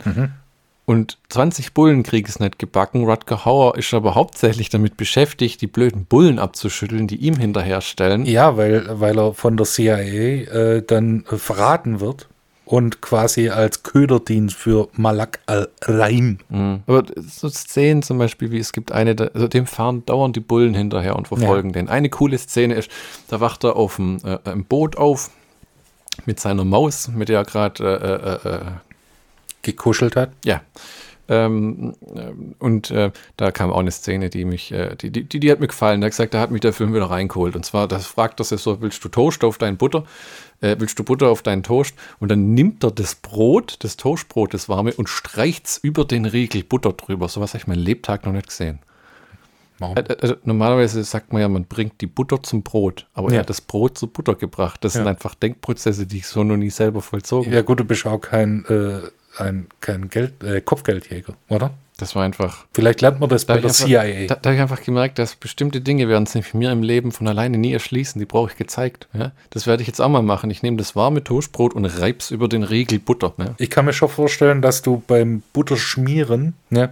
Und 0.85 1.17
20 1.29 1.73
Bullen 1.73 2.03
kriegen 2.03 2.27
es 2.29 2.39
nicht 2.39 2.59
gebacken. 2.59 3.03
Rutger 3.03 3.43
Hauer 3.43 3.77
ist 3.77 3.93
aber 3.93 4.15
hauptsächlich 4.15 4.69
damit 4.69 4.95
beschäftigt, 4.95 5.61
die 5.61 5.67
blöden 5.67 6.05
Bullen 6.05 6.39
abzuschütteln, 6.39 7.07
die 7.07 7.17
ihm 7.17 7.35
hinterherstellen. 7.35 8.25
Ja, 8.25 8.55
weil, 8.55 8.85
weil 8.99 9.19
er 9.19 9.33
von 9.33 9.57
der 9.57 9.65
CIA 9.65 9.97
äh, 9.99 10.81
dann 10.87 11.25
äh, 11.29 11.35
verraten 11.35 11.99
wird 11.99 12.29
und 12.67 13.01
quasi 13.01 13.47
als 13.47 13.83
Köderdienst 13.83 14.55
für 14.55 14.89
Malak 14.91 15.39
al-Rahim. 15.45 16.39
Aber 16.85 17.05
so 17.25 17.47
Szenen 17.47 18.03
zum 18.03 18.17
Beispiel, 18.17 18.51
wie 18.51 18.59
es 18.59 18.73
gibt 18.73 18.91
eine, 18.91 19.15
also 19.33 19.47
dem 19.47 19.65
fahren 19.65 20.05
dauernd 20.05 20.35
die 20.35 20.41
Bullen 20.41 20.73
hinterher 20.73 21.15
und 21.15 21.29
verfolgen 21.29 21.71
den. 21.71 21.87
Eine 21.87 22.09
coole 22.09 22.37
Szene 22.37 22.75
ist, 22.75 22.91
da 23.29 23.39
wacht 23.39 23.63
er 23.63 23.77
auf 23.77 23.95
dem 23.95 24.17
äh, 24.25 24.37
im 24.51 24.65
Boot 24.65 24.97
auf 24.97 25.31
mit 26.25 26.41
seiner 26.41 26.65
Maus, 26.65 27.07
mit 27.07 27.29
der 27.29 27.39
er 27.39 27.45
gerade 27.45 27.83
äh, 28.43 28.49
äh, 28.49 28.55
äh, 28.55 28.65
gekuschelt 29.61 30.17
hat. 30.17 30.31
Ja. 30.43 30.61
Ähm, 31.29 31.93
ähm, 32.15 32.55
und 32.59 32.89
äh, 32.91 33.11
da 33.35 33.51
kam 33.51 33.71
auch 33.71 33.79
eine 33.79 33.91
Szene, 33.91 34.29
die 34.29 34.45
mich, 34.45 34.71
äh, 34.71 34.95
die, 34.95 35.09
die, 35.11 35.23
die, 35.23 35.39
die 35.39 35.51
hat 35.51 35.59
mir 35.59 35.67
gefallen. 35.67 36.01
Da 36.01 36.05
hat 36.05 36.11
gesagt, 36.11 36.33
da 36.33 36.39
hat 36.39 36.51
mich 36.51 36.61
der 36.61 36.73
Film 36.73 36.93
wieder 36.93 37.09
reingeholt. 37.09 37.55
Und 37.55 37.65
zwar, 37.65 37.87
das 37.87 38.05
fragt 38.05 38.39
er 38.39 38.43
sich 38.45 38.61
so, 38.61 38.81
willst 38.81 39.03
du 39.03 39.09
Toast 39.09 39.43
auf 39.43 39.57
dein 39.57 39.77
Butter? 39.77 40.05
Äh, 40.61 40.75
willst 40.79 40.97
du 40.97 41.03
Butter 41.03 41.29
auf 41.29 41.41
deinen 41.41 41.63
Toast? 41.63 41.95
Und 42.19 42.29
dann 42.29 42.53
nimmt 42.53 42.83
er 42.83 42.91
das 42.91 43.15
Brot, 43.15 43.77
das 43.79 43.97
Toastbrot, 43.97 44.53
das 44.53 44.69
warme, 44.69 44.93
und 44.93 45.09
streicht's 45.09 45.77
über 45.77 46.05
den 46.05 46.25
Riegel 46.25 46.63
Butter 46.63 46.93
drüber. 46.93 47.27
So 47.27 47.41
was 47.41 47.51
habe 47.53 47.61
ich 47.61 47.67
mein 47.67 47.79
Lebtag 47.79 48.25
noch 48.25 48.33
nicht 48.33 48.47
gesehen. 48.47 48.79
Warum? 49.79 49.97
Äh, 49.97 50.15
Also, 50.21 50.35
normalerweise 50.43 51.03
sagt 51.03 51.33
man 51.33 51.41
ja, 51.41 51.49
man 51.49 51.65
bringt 51.65 52.01
die 52.01 52.07
Butter 52.07 52.41
zum 52.41 52.63
Brot, 52.63 53.07
aber 53.13 53.29
er 53.29 53.35
Ja. 53.35 53.39
hat 53.41 53.49
das 53.49 53.61
Brot 53.61 53.97
zur 53.97 54.11
Butter 54.11 54.35
gebracht. 54.35 54.83
Das 54.83 54.93
sind 54.93 55.03
Ja. 55.03 55.09
einfach 55.11 55.35
Denkprozesse, 55.35 56.07
die 56.07 56.17
ich 56.17 56.27
so 56.27 56.43
noch 56.43 56.57
nie 56.57 56.69
selber 56.69 57.01
vollzogen 57.01 57.51
Ja 57.53 57.61
gut, 57.61 57.79
du 57.79 57.83
bist 57.83 58.05
auch 58.07 58.19
kein, 58.19 58.65
äh, 58.65 59.01
ein, 59.39 59.67
kein 59.81 60.09
Geld, 60.09 60.43
äh, 60.43 60.61
Kopfgeldjäger, 60.61 61.33
oder? 61.49 61.71
Das 61.99 62.15
war 62.15 62.23
einfach 62.23 62.65
Vielleicht 62.75 63.01
lernt 63.01 63.19
man 63.19 63.27
das 63.27 63.47
Da 63.47 63.53
bei 63.55 63.57
habe 63.59 63.61
der 63.63 63.71
ich, 63.71 63.77
CIA. 63.77 64.01
einfach- 64.01 64.35
da, 64.35 64.41
da 64.41 64.49
hab 64.49 64.55
ich 64.55 64.61
einfach 64.61 64.83
gemerkt, 64.83 65.17
dass 65.17 65.35
bestimmte 65.35 65.81
Dinge 65.81 66.07
werden 66.07 66.27
sich 66.27 66.53
mir 66.53 66.71
im 66.71 66.83
Leben 66.83 67.11
von 67.11 67.27
alleine 67.27 67.57
nie 67.57 67.73
erschließen. 67.73 68.19
Die 68.19 68.25
brauche 68.27 68.51
ich 68.51 68.55
gezeigt. 68.57 69.07
Ja? 69.13 69.31
Das 69.49 69.65
werde 69.65 69.81
ich 69.81 69.87
jetzt 69.87 69.99
auch 69.99 70.09
mal 70.09 70.21
machen. 70.21 70.51
Ich 70.51 70.61
nehme 70.61 70.77
das 70.77 70.95
warme 70.95 71.23
Toastbrot 71.23 71.73
und 71.73 71.85
reib's 71.85 72.29
über 72.29 72.47
den 72.47 72.61
Riegel 72.61 72.99
Butter. 72.99 73.33
Ne? 73.37 73.55
Ich 73.57 73.71
kann 73.71 73.85
mir 73.85 73.93
schon 73.93 74.09
vorstellen, 74.09 74.61
dass 74.61 74.83
du 74.83 75.01
beim 75.07 75.41
Butterschmieren 75.53 76.53
ne, 76.69 76.91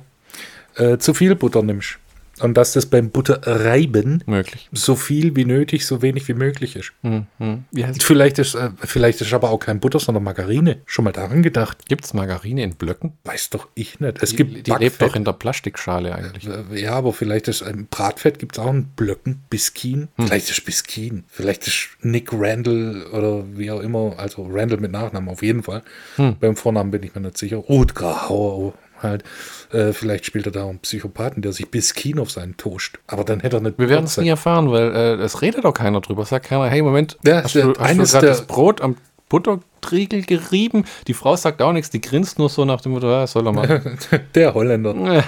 äh, 0.75 0.97
zu 0.97 1.13
viel 1.13 1.35
Butter 1.35 1.61
nimmst. 1.61 1.99
Und 2.41 2.55
dass 2.57 2.73
das 2.73 2.85
beim 2.85 3.09
Butterreiben 3.11 4.23
Möglich. 4.25 4.69
so 4.73 4.95
viel 4.95 5.35
wie 5.35 5.45
nötig, 5.45 5.85
so 5.85 6.01
wenig 6.01 6.27
wie 6.27 6.33
möglich 6.33 6.75
ist. 6.75 6.91
Hm, 7.01 7.27
hm. 7.37 7.63
Vielleicht 7.99 8.39
ist, 8.39 8.55
äh, 8.55 8.69
vielleicht 8.83 9.21
ist 9.21 9.33
aber 9.33 9.51
auch 9.51 9.59
kein 9.59 9.79
Butter, 9.79 9.99
sondern 9.99 10.23
Margarine. 10.23 10.77
Schon 10.85 11.05
mal 11.05 11.11
daran 11.11 11.43
gedacht? 11.43 11.85
Gibt's 11.87 12.13
Margarine 12.13 12.63
in 12.63 12.75
Blöcken? 12.75 13.13
Weiß 13.23 13.49
doch 13.51 13.67
ich 13.75 13.99
nicht. 13.99 14.21
Es 14.21 14.31
Die, 14.31 14.35
gibt 14.37 14.67
die 14.67 14.71
lebt 14.71 15.01
doch 15.01 15.15
in 15.15 15.23
der 15.23 15.33
Plastikschale 15.33 16.13
eigentlich. 16.15 16.47
Äh, 16.47 16.81
Ja, 16.81 16.93
aber 16.93 17.13
vielleicht 17.13 17.47
ist 17.47 17.63
ein 17.63 17.87
Bratfett 17.89 18.39
gibt 18.39 18.57
es 18.57 18.63
auch 18.63 18.69
einen 18.69 18.85
Blöcken, 18.95 19.43
Biskin. 19.49 20.09
Vielleicht 20.17 20.49
ist 20.49 20.65
Biskin. 20.65 21.23
Vielleicht 21.27 21.67
ist 21.67 21.89
Nick 22.01 22.31
Randall 22.33 23.03
oder 23.11 23.45
wie 23.57 23.71
auch 23.71 23.79
immer, 23.79 24.15
also 24.17 24.47
Randall 24.51 24.79
mit 24.79 24.91
Nachnamen 24.91 25.29
auf 25.29 25.41
jeden 25.41 25.63
Fall. 25.63 25.83
Beim 26.17 26.55
Vornamen 26.55 26.91
bin 26.91 27.03
ich 27.03 27.15
mir 27.15 27.21
nicht 27.21 27.37
sicher. 27.37 27.57
Rutger 27.57 28.27
Hauer 28.29 28.73
halt. 29.01 29.23
Äh, 29.71 29.93
vielleicht 29.93 30.25
spielt 30.25 30.45
er 30.45 30.51
da 30.51 30.67
einen 30.67 30.79
Psychopathen, 30.79 31.41
der 31.41 31.53
sich 31.53 31.69
Biskin 31.69 32.19
auf 32.19 32.31
seinen 32.31 32.57
Toast. 32.57 32.99
Aber 33.07 33.23
dann 33.23 33.39
hätte 33.41 33.57
er 33.57 33.61
nicht. 33.61 33.77
Wir 33.79 33.89
werden 33.89 34.05
es 34.05 34.17
nie 34.17 34.29
erfahren, 34.29 34.71
weil 34.71 34.93
äh, 34.95 35.13
es 35.23 35.41
redet 35.41 35.65
doch 35.65 35.73
keiner 35.73 36.01
drüber. 36.01 36.23
Es 36.23 36.29
sagt 36.29 36.45
keiner, 36.47 36.67
hey, 36.69 36.81
Moment, 36.81 37.17
Ja, 37.23 37.43
hast 37.43 37.55
der- 37.55 37.67
du, 37.67 37.73
hast 37.79 37.97
du 37.97 38.03
gerade 38.03 38.27
das 38.27 38.45
Brot 38.47 38.81
am 38.81 38.95
Butterriegel 39.29 40.21
gerieben? 40.23 40.85
Die 41.07 41.13
Frau 41.13 41.35
sagt 41.35 41.61
auch 41.61 41.73
nichts, 41.73 41.89
die 41.89 42.01
grinst 42.01 42.37
nur 42.39 42.49
so 42.49 42.63
nach 42.65 42.81
dem 42.81 42.91
Motto, 42.93 43.09
ja, 43.09 43.25
soll 43.27 43.47
er 43.47 43.53
mal. 43.53 43.97
Der 44.35 44.53
Holländer. 44.53 45.23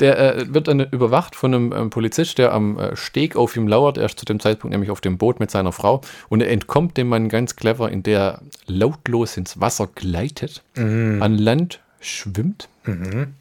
Der 0.00 0.36
äh, 0.36 0.54
wird 0.54 0.66
dann 0.68 0.80
überwacht 0.80 1.36
von 1.36 1.54
einem 1.54 1.72
ähm, 1.76 1.90
Polizist, 1.90 2.38
der 2.38 2.52
am 2.52 2.78
äh, 2.78 2.96
Steg 2.96 3.36
auf 3.36 3.54
ihm 3.56 3.68
lauert. 3.68 3.98
Er 3.98 4.06
ist 4.06 4.18
zu 4.18 4.24
dem 4.24 4.40
Zeitpunkt 4.40 4.72
nämlich 4.72 4.90
auf 4.90 5.02
dem 5.02 5.18
Boot 5.18 5.40
mit 5.40 5.50
seiner 5.50 5.72
Frau. 5.72 6.00
Und 6.30 6.40
er 6.40 6.50
entkommt 6.50 6.96
dem 6.96 7.08
Mann 7.08 7.28
ganz 7.28 7.54
clever, 7.54 7.90
in 7.90 8.02
der 8.02 8.18
er 8.20 8.40
lautlos 8.66 9.36
ins 9.36 9.60
Wasser 9.60 9.88
gleitet, 9.94 10.62
an 10.76 11.36
Land 11.36 11.80
schwimmt. 12.00 12.68
Ähm, 12.86 13.34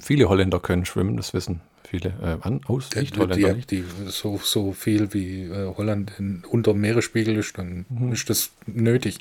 Viele 0.00 0.28
Holländer 0.28 0.60
können 0.60 0.84
schwimmen, 0.84 1.16
das 1.16 1.34
wissen 1.34 1.60
viele 1.84 2.10
äh, 2.22 2.38
an, 2.46 2.60
aus, 2.66 2.88
nicht 2.94 3.18
Holländer 3.18 3.48
die, 3.50 3.54
nicht. 3.56 3.70
die, 3.70 3.84
so, 4.06 4.40
so 4.42 4.72
viel 4.72 5.12
wie 5.12 5.42
äh, 5.44 5.74
Holland 5.76 6.12
in, 6.18 6.42
unter 6.48 6.72
dem 6.72 6.80
Meeresspiegel 6.80 7.36
ist, 7.36 7.58
dann 7.58 7.84
Mhm. 7.90 8.12
ist 8.12 8.30
das 8.30 8.50
nötig. 8.66 9.18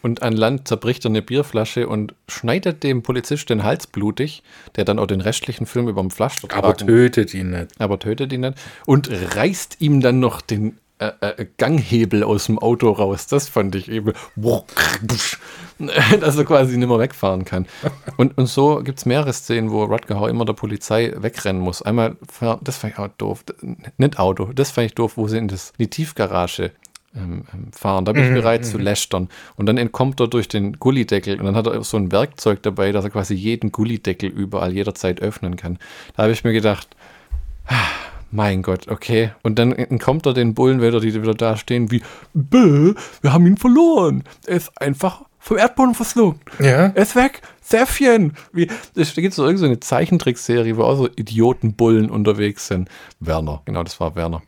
Und 0.00 0.22
an 0.22 0.32
Land 0.32 0.66
zerbricht 0.66 1.04
er 1.04 1.10
eine 1.10 1.22
Bierflasche 1.22 1.86
und 1.88 2.14
schneidet 2.28 2.82
dem 2.82 3.02
Polizist 3.02 3.50
den 3.50 3.62
Hals 3.62 3.86
blutig, 3.86 4.42
der 4.74 4.84
dann 4.84 4.98
auch 4.98 5.06
den 5.06 5.20
restlichen 5.20 5.66
Film 5.66 5.86
über 5.88 6.00
dem 6.00 6.10
Pflaster 6.10 6.48
Aber 6.56 6.76
tötet 6.76 7.34
ihn 7.34 7.50
nicht. 7.50 7.80
aber 7.80 7.98
tötet 8.00 8.32
ihn 8.32 8.40
nicht. 8.40 8.54
Und 8.86 9.10
reißt 9.10 9.76
ihm 9.80 10.00
dann 10.00 10.18
noch 10.18 10.40
den 10.40 10.78
äh, 11.02 11.12
äh, 11.20 11.46
Ganghebel 11.58 12.22
aus 12.22 12.46
dem 12.46 12.58
Auto 12.58 12.90
raus. 12.90 13.26
Das 13.26 13.48
fand 13.48 13.74
ich 13.74 13.90
eben. 13.90 14.12
Dass 16.20 16.36
er 16.36 16.44
quasi 16.44 16.76
nicht 16.76 16.88
mehr 16.88 16.98
wegfahren 16.98 17.44
kann. 17.44 17.66
Und, 18.16 18.38
und 18.38 18.46
so 18.46 18.82
gibt 18.84 18.98
es 18.98 19.06
mehrere 19.06 19.32
Szenen, 19.32 19.70
wo 19.70 19.84
Rutger 19.84 20.20
Hauer 20.20 20.28
immer 20.28 20.44
der 20.44 20.52
Polizei 20.52 21.12
wegrennen 21.16 21.60
muss. 21.60 21.82
Einmal, 21.82 22.16
das 22.60 22.76
fand 22.76 22.92
ich 22.92 22.98
auch 22.98 23.08
doof. 23.18 23.44
Nicht 23.96 24.18
Auto, 24.18 24.52
das 24.52 24.70
fand 24.70 24.86
ich 24.86 24.94
doof, 24.94 25.16
wo 25.16 25.26
sie 25.26 25.38
in, 25.38 25.48
das, 25.48 25.70
in 25.70 25.84
die 25.84 25.90
Tiefgarage 25.90 26.70
ähm, 27.14 27.44
ähm, 27.52 27.72
fahren. 27.72 28.04
Da 28.04 28.12
bin 28.12 28.24
ich 28.24 28.32
bereit 28.32 28.64
zu 28.64 28.78
lästern. 28.78 29.28
Und 29.56 29.66
dann 29.66 29.76
entkommt 29.76 30.20
er 30.20 30.28
durch 30.28 30.48
den 30.48 30.78
Gullideckel 30.78 31.38
und 31.38 31.44
dann 31.46 31.56
hat 31.56 31.66
er 31.66 31.82
so 31.84 31.96
ein 31.96 32.12
Werkzeug 32.12 32.62
dabei, 32.62 32.92
dass 32.92 33.04
er 33.04 33.10
quasi 33.10 33.34
jeden 33.34 33.72
Gullideckel 33.72 34.30
überall 34.30 34.72
jederzeit 34.72 35.20
öffnen 35.20 35.56
kann. 35.56 35.78
Da 36.16 36.22
habe 36.22 36.32
ich 36.32 36.44
mir 36.44 36.52
gedacht, 36.52 36.88
mein 38.32 38.62
Gott, 38.62 38.88
okay. 38.88 39.30
Und 39.42 39.58
dann 39.58 39.72
entkommt 39.72 40.26
er 40.26 40.32
den 40.32 40.54
Bullen 40.54 40.80
wieder, 40.80 41.00
die 41.00 41.14
wieder 41.14 41.34
da 41.34 41.56
stehen, 41.56 41.90
wie, 41.90 42.02
Bäh, 42.34 42.94
wir 43.20 43.32
haben 43.32 43.46
ihn 43.46 43.56
verloren. 43.56 44.24
Er 44.46 44.56
ist 44.56 44.72
einfach 44.80 45.22
vom 45.38 45.58
Erdboden 45.58 45.94
verslungen. 45.94 46.40
Ja. 46.58 46.92
Er 46.94 46.96
ist 46.96 47.14
weg. 47.14 47.42
Säffchen. 47.60 48.34
Wie, 48.52 48.66
da 48.66 49.02
gibt 49.02 49.30
es 49.30 49.36
so 49.36 49.44
irgendeine 49.44 49.80
Zeichentrickserie, 49.80 50.76
wo 50.76 50.84
auch 50.84 50.96
so 50.96 51.08
Idiotenbullen 51.08 52.10
unterwegs 52.10 52.68
sind. 52.68 52.88
Werner, 53.20 53.62
genau, 53.64 53.82
das 53.82 54.00
war 54.00 54.16
Werner. 54.16 54.42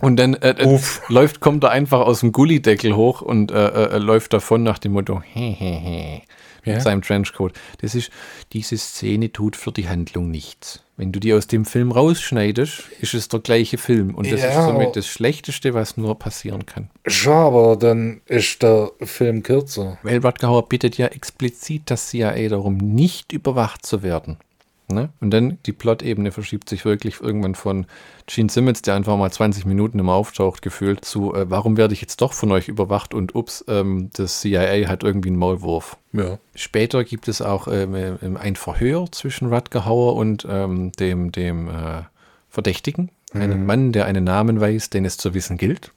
Und 0.00 0.16
dann 0.16 0.34
äh, 0.34 0.50
äh, 0.50 0.80
läuft, 1.08 1.40
kommt 1.40 1.64
er 1.64 1.70
einfach 1.70 2.00
aus 2.00 2.20
dem 2.20 2.32
Gullideckel 2.32 2.94
hoch 2.94 3.22
und 3.22 3.50
äh, 3.50 3.68
äh, 3.68 3.98
läuft 3.98 4.32
davon 4.32 4.62
nach 4.62 4.78
dem 4.78 4.92
Motto, 4.92 5.22
hehehe, 5.22 6.22
mit 6.66 6.74
Ja. 6.76 6.80
seinem 6.80 7.02
Trenchcoat. 7.02 7.52
Das 7.80 7.94
ist, 7.94 8.10
diese 8.52 8.76
Szene 8.76 9.32
tut 9.32 9.56
für 9.56 9.72
die 9.72 9.88
Handlung 9.88 10.30
nichts. 10.30 10.82
Wenn 10.98 11.12
du 11.12 11.20
die 11.20 11.34
aus 11.34 11.46
dem 11.46 11.64
Film 11.66 11.92
rausschneidest, 11.92 12.84
ist 13.00 13.12
es 13.14 13.28
der 13.28 13.40
gleiche 13.40 13.76
Film. 13.76 14.14
Und 14.14 14.30
das 14.32 14.40
Ja, 14.40 14.48
ist 14.48 14.66
somit 14.66 14.96
das 14.96 15.06
Schlechteste, 15.06 15.74
was 15.74 15.96
nur 15.98 16.18
passieren 16.18 16.64
kann. 16.64 16.88
Ja, 17.06 17.32
aber 17.46 17.76
dann 17.76 18.22
ist 18.26 18.62
der 18.62 18.90
Film 19.02 19.42
kürzer. 19.42 19.98
Weil 20.02 20.18
Rutger 20.24 20.48
Hauer 20.48 20.68
bittet 20.68 20.96
ja 20.96 21.06
explizit 21.08 21.82
das 21.86 22.08
CIA 22.08 22.48
darum, 22.48 22.78
nicht 22.78 23.32
überwacht 23.32 23.84
zu 23.84 24.02
werden. 24.02 24.38
Ne? 24.88 25.10
Und 25.20 25.30
dann 25.30 25.58
die 25.66 25.72
Plot-Ebene 25.72 26.30
verschiebt 26.30 26.68
sich 26.68 26.84
wirklich 26.84 27.20
irgendwann 27.20 27.56
von 27.56 27.86
Gene 28.26 28.48
Simmons, 28.48 28.82
der 28.82 28.94
einfach 28.94 29.16
mal 29.16 29.30
20 29.30 29.66
Minuten 29.66 29.98
immer 29.98 30.14
auftaucht, 30.14 30.62
gefühlt, 30.62 31.04
zu, 31.04 31.34
äh, 31.34 31.50
warum 31.50 31.76
werde 31.76 31.92
ich 31.92 32.00
jetzt 32.00 32.20
doch 32.20 32.32
von 32.32 32.52
euch 32.52 32.68
überwacht 32.68 33.12
und 33.12 33.34
ups, 33.34 33.64
ähm, 33.68 34.10
das 34.12 34.40
CIA 34.40 34.88
hat 34.88 35.02
irgendwie 35.02 35.30
einen 35.30 35.38
Maulwurf. 35.38 35.96
Ja. 36.12 36.38
Später 36.54 37.02
gibt 37.04 37.26
es 37.26 37.42
auch 37.42 37.66
ähm, 37.68 37.94
ähm, 37.94 38.36
ein 38.36 38.54
Verhör 38.54 39.10
zwischen 39.10 39.52
Rutger 39.52 39.84
Hauer 39.86 40.14
und 40.14 40.46
ähm, 40.48 40.92
dem, 40.92 41.32
dem 41.32 41.68
äh, 41.68 42.02
Verdächtigen. 42.48 43.10
Einen 43.32 43.66
Mann, 43.66 43.92
der 43.92 44.06
einen 44.06 44.24
Namen 44.24 44.60
weiß, 44.60 44.88
den 44.88 45.04
es 45.04 45.18
zu 45.18 45.34
wissen 45.34 45.58
gilt. 45.58 45.92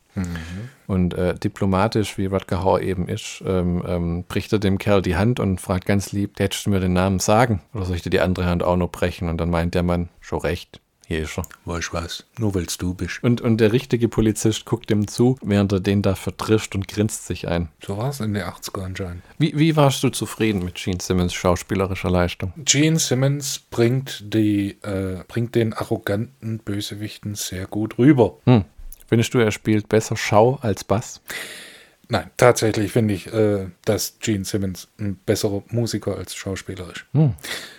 Und 0.88 1.14
äh, 1.14 1.36
diplomatisch, 1.36 2.18
wie 2.18 2.26
Rutger 2.26 2.64
Hauer 2.64 2.82
eben 2.82 3.08
ist, 3.08 3.44
ähm, 3.46 3.84
ähm, 3.88 4.24
bricht 4.28 4.52
er 4.52 4.60
dem 4.60 4.78
Kerl 4.78 5.02
die 5.02 5.16
Hand 5.16 5.40
und 5.40 5.62
fragt 5.62 5.86
ganz 5.86 6.12
lieb, 6.12 6.40
hättest 6.40 6.66
du 6.66 6.72
mir 6.72 6.80
den 6.80 6.94
Namen 6.94 7.20
sagen? 7.20 7.62
Oder 7.74 7.86
soll 7.86 7.96
ich 7.96 8.02
dir 8.02 8.10
die 8.10 8.22
andere 8.22 8.46
Hand 8.46 8.64
auch 8.64 8.78
noch 8.78 8.90
brechen? 8.90 9.30
Und 9.30 9.38
dann 9.38 9.50
meint 9.50 9.76
der 9.76 9.84
Mann, 9.84 10.10
schon 10.20 10.40
recht, 10.40 10.82
hier 11.10 11.24
ist 11.24 11.40
er. 11.40 11.46
Weißt 11.66 11.92
was? 11.92 12.26
Nur 12.38 12.54
weil 12.54 12.68
du 12.78 12.94
bist. 12.94 13.24
Und, 13.24 13.42
und 13.42 13.58
der 13.58 13.74
richtige 13.74 14.08
Polizist 14.08 14.66
guckt 14.66 14.92
ihm 14.92 15.08
zu, 15.08 15.38
während 15.42 15.72
er 15.72 15.80
den 15.80 16.04
da 16.04 16.14
verdrischt 16.14 16.76
und 16.76 16.88
grinst 16.88 17.26
sich 17.26 17.48
ein. 17.48 17.70
So 17.84 17.98
war 17.98 18.10
es 18.10 18.20
in 18.20 18.36
den 18.36 18.44
80er 18.44 18.84
anscheinend. 18.84 19.24
Wie, 19.40 19.58
wie 19.58 19.76
warst 19.76 20.04
du 20.04 20.10
zufrieden 20.10 20.64
mit 20.64 20.76
Gene 20.76 21.00
Simmons 21.02 21.34
schauspielerischer 21.34 22.12
Leistung? 22.12 22.54
Gene 22.58 23.00
Simmons 23.00 23.60
bringt, 23.72 24.24
die, 24.34 24.78
äh, 24.84 25.24
bringt 25.28 25.56
den 25.56 25.74
arroganten 25.74 26.60
Bösewichten 26.60 27.34
sehr 27.34 27.66
gut 27.66 27.98
rüber. 27.98 28.38
Hm. 28.46 28.66
Findest 29.10 29.34
du, 29.34 29.40
er 29.40 29.52
spielt 29.52 29.90
besser 29.90 30.16
Schau 30.16 30.60
als 30.62 30.84
Bass? 30.84 31.20
Nein, 32.10 32.30
tatsächlich 32.38 32.92
finde 32.92 33.16
ich, 33.16 33.32
äh, 33.34 33.66
dass 33.86 34.20
Gene 34.20 34.46
Simmons 34.46 34.88
ein 35.00 35.16
besserer 35.26 35.64
Musiker 35.70 36.16
als 36.16 36.36
Schauspieler 36.36 36.92
ist. 36.92 37.06
Hm. 37.14 37.34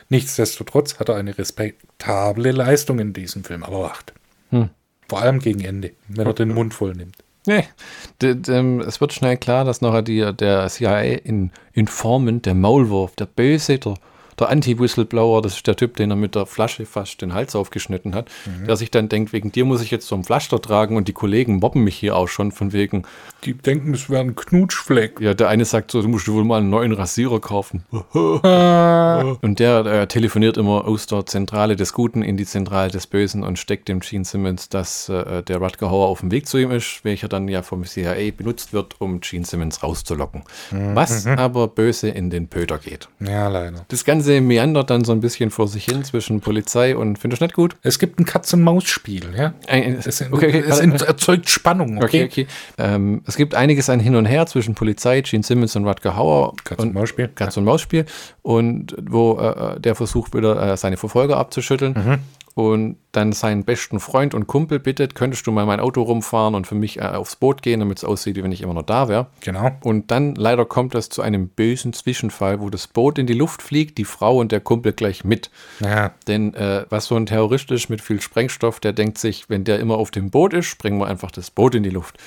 Nichtsdestotrotz 0.09 0.99
hat 0.99 1.09
er 1.09 1.17
eine 1.17 1.39
respektable 1.39 2.51
Leistung 2.51 2.99
in 2.99 3.13
diesem 3.13 3.45
Film 3.45 3.63
erbracht. 3.63 4.13
Hm. 4.51 4.71
Vor 5.09 5.23
allem 5.23 5.39
gegen 5.39 5.61
Ende, 5.61 5.93
wenn 6.09 6.27
er 6.27 6.35
den 6.35 6.53
Mund 6.53 6.75
voll 6.75 6.95
nimmt. 6.95 7.17
Nee. 7.47 7.65
Ähm, 8.23 8.81
es 8.81 9.01
wird 9.01 9.13
schnell 9.13 9.37
klar, 9.37 9.65
dass 9.65 9.81
nachher 9.81 10.03
die, 10.03 10.33
der 10.35 10.69
CIA-Informant, 10.69 12.45
der 12.45 12.55
Maulwurf, 12.55 13.15
der 13.17 13.27
Böse, 13.27 13.79
der, 13.79 13.95
der 14.41 14.49
Anti-Whistleblower, 14.49 15.43
das 15.43 15.57
ist 15.57 15.67
der 15.67 15.77
Typ, 15.77 15.97
den 15.97 16.11
er 16.11 16.17
mit 16.17 16.35
der 16.35 16.47
Flasche 16.47 16.87
fast 16.87 17.23
den 17.23 17.35
Hals 17.35 17.55
aufgeschnitten 17.55 18.15
hat, 18.15 18.31
der 18.67 18.77
sich 18.77 18.91
dann 18.91 19.09
denkt, 19.09 19.33
wegen 19.33 19.53
dir 19.53 19.65
muss 19.65 19.83
ich 19.83 19.91
jetzt 19.91 20.07
so 20.07 20.15
ein 20.15 20.25
Pflaster 20.25 20.61
tragen 20.61 20.97
und 20.97 21.09
die 21.09 21.13
Kollegen 21.13 21.57
mobben 21.57 21.85
mich 21.85 21.97
hier 21.97 22.17
auch 22.17 22.29
schon 22.29 22.53
von 22.53 22.73
wegen, 22.73 23.05
Die 23.45 23.55
denken, 23.55 23.95
es 23.95 24.11
wäre 24.11 24.23
ein 24.23 24.35
Knutschfleck. 24.35 25.21
ja, 25.21 25.35
der 25.35 25.49
eine 25.49 25.65
sagt 25.65 25.91
so, 25.91 26.03
du 26.03 26.09
musst 26.09 26.29
wohl 26.29 26.45
mal 26.45 26.59
einen 26.59 26.71
neuen 26.71 26.93
Rasierer 26.93 27.41
kaufen. 27.41 27.85
Und 29.43 29.59
der 29.59 29.87
äh, 29.87 30.07
telefoniert 30.07 30.57
immer 30.57 30.87
aus 30.87 31.07
der 31.07 31.27
Zentrale 31.27 31.77
des 31.77 31.93
Guten 31.93 32.23
in 32.23 32.37
die 32.37 32.47
Zentrale 32.47 32.91
des 32.91 33.07
Bösen 33.07 33.43
und 33.43 33.59
steckt 33.59 33.89
dem 33.89 34.01
Gene 34.01 34.25
Simmons, 34.25 34.69
dass 34.69 35.09
äh, 35.09 35.43
der 35.43 35.59
Rutger 35.59 35.91
Hauer 35.91 36.09
auf 36.09 36.21
dem 36.21 36.31
Weg 36.31 36.47
zu 36.47 36.59
ihm 36.59 36.71
ist, 36.71 37.01
welcher 37.05 37.29
dann 37.29 37.49
ja 37.49 37.63
vom 37.63 37.85
CIA 37.85 38.31
benutzt 38.37 38.73
wird, 38.73 38.97
um 39.01 39.21
Gene 39.21 39.45
Simmons 39.45 39.83
rauszulocken. 39.83 40.43
Was 40.71 41.27
aber 41.27 41.69
böse 41.69 42.09
in 42.09 42.31
den 42.31 42.49
Pöter 42.49 42.79
geht. 42.79 43.09
Ja, 43.21 43.49
leider. 43.49 43.85
Das 43.89 44.05
Ganze 44.05 44.30
meandert 44.41 44.91
dann 44.91 45.03
so 45.05 45.13
ein 45.13 45.21
bisschen 45.21 45.51
vor 45.51 45.67
sich 45.67 45.87
hin 45.87 46.05
zwischen 46.05 46.41
Polizei 46.41 46.97
und, 46.97 47.19
findest 47.19 47.41
du 47.41 47.47
nicht 47.47 47.55
gut? 47.55 47.77
Es 47.83 47.99
gibt 47.99 48.21
ein 48.21 48.25
Katz-und-Maus-Spiel, 48.25 49.35
ja. 49.37 49.55
Ein- 49.67 49.99
Es, 50.05 50.21
okay, 50.23 50.63
okay, 50.63 50.65
es 50.69 50.81
erzeugt 51.03 51.49
Spannung, 51.49 51.99
Okay, 51.99 52.25
okay? 52.25 52.25
okay. 52.25 52.47
Ähm, 52.79 53.23
es 53.27 53.37
gibt 53.37 53.55
einiges 53.55 53.89
an 53.91 53.99
Hin 53.99 54.15
und 54.15 54.27
Her 54.27 54.47
zwischen 54.47 54.75
Polizei, 54.75 55.23
Gene 55.23 55.43
Simmons 55.43 55.75
und 55.77 55.87
Rutger 55.87 56.17
Hauer. 56.17 56.51
und 56.51 56.65
Katz-und-Maus-Spiel. 56.65 57.29
Katz- 57.35 57.57
und 58.43 58.97
wo 59.11 59.39
äh, 59.39 59.81
der 59.81 59.95
versucht 59.95 60.35
wieder 60.35 60.73
äh, 60.73 60.77
seine 60.77 60.97
Verfolger 60.97 61.37
abzuschütteln. 61.37 62.21
Und 62.55 62.97
dann 63.13 63.33
seinen 63.33 63.65
besten 63.65 64.01
Freund 64.01 64.35
und 64.35 64.47
Kumpel 64.49 64.81
bittet, 64.81 65.15
könntest 65.15 65.47
du 65.47 65.53
mal 65.53 65.67
mein 65.67 65.79
Auto 65.81 66.03
rumfahren 66.03 66.55
und 66.55 66.67
für 66.67 66.75
mich 66.75 66.99
äh, 66.99 67.03
aufs 67.03 67.37
Boot 67.37 67.63
gehen, 67.63 67.81
damit 67.81 67.99
es 67.99 68.05
aussieht, 68.05 68.37
wie 68.37 68.43
wenn 68.43 68.51
ich 68.53 68.61
immer 68.61 68.75
noch 68.75 68.83
da 68.83 69.09
wäre. 69.09 69.29
Genau. 69.41 69.71
Und 69.83 70.11
dann 70.11 70.35
leider 70.35 70.65
kommt 70.67 70.95
es 70.97 71.09
zu 71.09 71.23
einem 71.23 71.49
bösen 71.49 71.93
Zwischenfall, 71.93 72.61
wo 72.61 72.69
das 72.69 72.89
Boot 72.89 73.19
in 73.19 73.27
die 73.27 73.35
Luft 73.35 73.63
fliegt, 73.63 73.99
die 73.99 74.05
Frau 74.05 74.39
und 74.39 74.51
der 74.53 74.61
Kumpel 74.61 74.93
gleich 74.93 75.25
mit. 75.25 75.51
Ja, 75.79 76.13
Denn 76.27 76.53
äh, 76.55 76.87
was 76.91 77.07
so 77.07 77.15
ein 77.17 77.27
Terrorist 77.27 77.71
ist 77.71 77.89
mit 77.89 78.01
viel 78.01 78.21
Sprengstoff, 78.21 78.81
der 78.81 78.93
denkt 78.93 79.19
sich, 79.19 79.49
wenn 79.49 79.65
der 79.65 79.79
immer 79.79 79.97
auf 79.97 80.11
dem 80.11 80.31
Boot 80.31 80.53
ist, 80.53 80.67
sprengen 80.67 80.99
wir 80.99 81.07
einfach 81.07 81.31
das 81.31 81.51
Boot 81.51 81.77
in 81.77 81.85
die 81.85 81.91
Luft. 81.91 82.19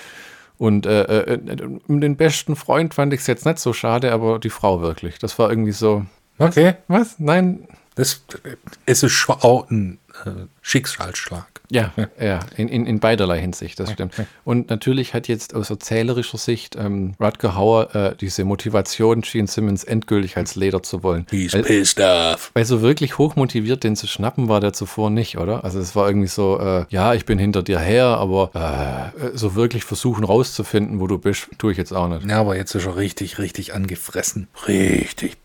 Und 0.58 0.86
äh, 0.86 1.04
äh, 1.04 1.34
äh, 1.34 1.80
um 1.88 2.00
den 2.00 2.16
besten 2.16 2.56
Freund 2.56 2.94
fand 2.94 3.14
ich 3.14 3.20
es 3.20 3.28
jetzt 3.28 3.46
nicht 3.46 3.60
so 3.60 3.74
schade, 3.74 4.14
aber 4.14 4.40
die 4.40 4.50
Frau 4.50 4.82
wirklich. 4.82 5.20
Das 5.20 5.38
war 5.38 5.50
irgendwie 5.50 5.74
so, 5.74 6.06
okay. 6.40 6.76
was? 6.88 7.20
Nein? 7.20 7.68
Das, 7.96 8.24
es 8.86 9.04
ist 9.04 9.12
schwa- 9.12 9.44
auch 9.44 9.70
ein 9.70 10.00
äh, 10.26 10.30
Schicksalsschlag. 10.62 11.48
Ja, 11.72 11.92
ja, 12.22 12.40
in, 12.56 12.68
in, 12.68 12.86
in 12.86 13.00
beiderlei 13.00 13.40
Hinsicht, 13.40 13.80
das 13.80 13.92
stimmt. 13.92 14.14
Und 14.44 14.70
natürlich 14.70 15.14
hat 15.14 15.28
jetzt 15.28 15.56
aus 15.56 15.70
erzählerischer 15.70 16.38
Sicht 16.38 16.76
ähm, 16.76 17.16
Rutger 17.20 17.56
Hauer 17.56 17.96
äh, 17.96 18.16
diese 18.16 18.46
Motivation, 18.46 19.22
Gene 19.22 19.48
Simmons 19.48 19.84
endgültig 19.84 20.38
als 20.38 20.56
Leder 20.56 20.84
zu 20.84 21.02
wollen. 21.04 21.26
He's 21.32 21.54
Weil- 21.54 21.64
pissed 21.64 22.00
off. 22.00 22.52
Weil 22.54 22.66
so 22.66 22.82
wirklich 22.82 23.18
hochmotiviert, 23.18 23.84
den 23.84 23.96
zu 23.96 24.08
schnappen, 24.08 24.50
war 24.50 24.60
der 24.60 24.74
zuvor 24.74 25.10
nicht, 25.10 25.38
oder? 25.38 25.64
Also 25.64 25.80
es 25.80 25.96
war 25.96 26.08
irgendwie 26.08 26.28
so, 26.28 26.60
äh, 26.60 26.86
ja, 26.90 27.14
ich 27.16 27.26
bin 27.26 27.40
hinter 27.40 27.64
dir 27.64 27.80
her, 27.80 28.06
aber 28.06 29.14
äh, 29.18 29.36
so 29.36 29.56
wirklich 29.56 29.84
versuchen 29.84 30.24
rauszufinden, 30.24 31.00
wo 31.00 31.08
du 31.08 31.18
bist, 31.18 31.48
tue 31.58 31.72
ich 31.72 31.78
jetzt 31.78 31.94
auch 31.94 32.08
nicht. 32.08 32.30
Ja, 32.30 32.40
aber 32.42 32.56
jetzt 32.56 32.76
ist 32.76 32.86
er 32.86 32.98
richtig, 32.98 33.40
richtig 33.40 33.74
angefressen. 33.74 34.48
Richtig 34.68 35.38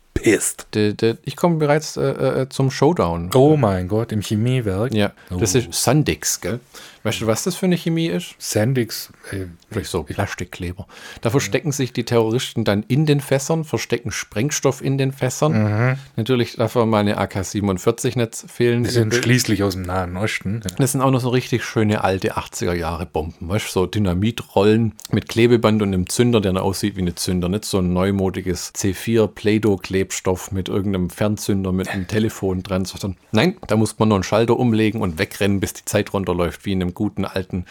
de, 0.94 1.16
ich 1.24 1.36
komme 1.36 1.56
bereits 1.56 1.96
äh, 1.96 2.02
äh, 2.42 2.48
zum 2.48 2.70
Showdown. 2.70 3.30
Oh 3.34 3.56
mein 3.56 3.88
Gott, 3.88 4.12
im 4.12 4.20
Chemiewerk. 4.22 4.92
Ja, 4.94 5.12
das 5.30 5.54
Oh. 5.54 5.58
ist 5.58 5.72
Sandix, 5.72 6.40
gell? 6.40 6.60
Weißt 7.02 7.20
du, 7.20 7.26
was 7.26 7.44
das 7.44 7.56
für 7.56 7.66
eine 7.66 7.76
Chemie 7.76 8.06
ist? 8.08 8.34
Sandix. 8.38 9.12
Äh, 9.30 9.46
Vielleicht 9.70 9.90
so 9.90 10.02
Plastikkleber. 10.02 10.86
Da 11.20 11.30
verstecken 11.30 11.72
sich 11.72 11.92
die 11.92 12.04
Terroristen 12.04 12.64
dann 12.64 12.84
in 12.88 13.06
den 13.06 13.20
Fässern, 13.20 13.64
verstecken 13.64 14.10
Sprengstoff 14.10 14.82
in 14.82 14.98
den 14.98 15.12
Fässern. 15.12 15.98
Natürlich 16.16 16.56
darf 16.56 16.74
mal 16.74 16.98
eine 16.98 17.18
AK-47 17.18 18.18
nicht 18.18 18.34
fehlen. 18.36 18.84
die 18.84 18.90
sind 18.90 19.14
schließlich 19.14 19.62
aus 19.62 19.74
dem 19.74 19.82
Nahen 19.82 20.16
Osten. 20.16 20.62
Das 20.78 20.92
sind 20.92 21.00
auch 21.00 21.10
noch 21.10 21.20
so 21.20 21.28
richtig 21.28 21.64
schöne 21.64 22.04
alte 22.04 22.36
80er 22.36 22.72
Jahre 22.74 23.06
Bomben, 23.06 23.48
weißt 23.48 23.66
du, 23.68 23.70
so 23.72 23.86
Dynamitrollen 23.86 24.94
mit 25.10 25.28
Klebeband 25.28 25.82
und 25.82 25.88
einem 25.88 26.08
Zünder, 26.08 26.40
der 26.40 26.52
dann 26.52 26.62
aussieht 26.62 26.96
wie 26.96 27.02
eine 27.02 27.14
Zünder, 27.14 27.48
nicht 27.48 27.64
so 27.64 27.78
ein 27.78 27.92
neumodiges 27.92 28.74
C4 28.74 29.28
Play-Doh-Klebstoff 29.28 30.52
mit 30.52 30.68
irgendeinem 30.68 31.10
Fernzünder 31.10 31.72
mit 31.72 31.88
einem 31.88 32.06
Telefon 32.06 32.62
dran, 32.62 32.86
nein, 33.32 33.56
da 33.66 33.76
muss 33.76 33.98
man 33.98 34.08
noch 34.08 34.16
einen 34.16 34.24
Schalter 34.24 34.58
umlegen 34.58 35.00
und 35.00 35.18
wegrennen, 35.18 35.60
bis 35.60 35.72
die 35.74 35.84
Zeit 35.84 36.12
runterläuft, 36.12 36.64
wie 36.64 36.72
in 36.72 36.82
einem 36.82 36.87
guten 36.94 37.24
alten 37.24 37.64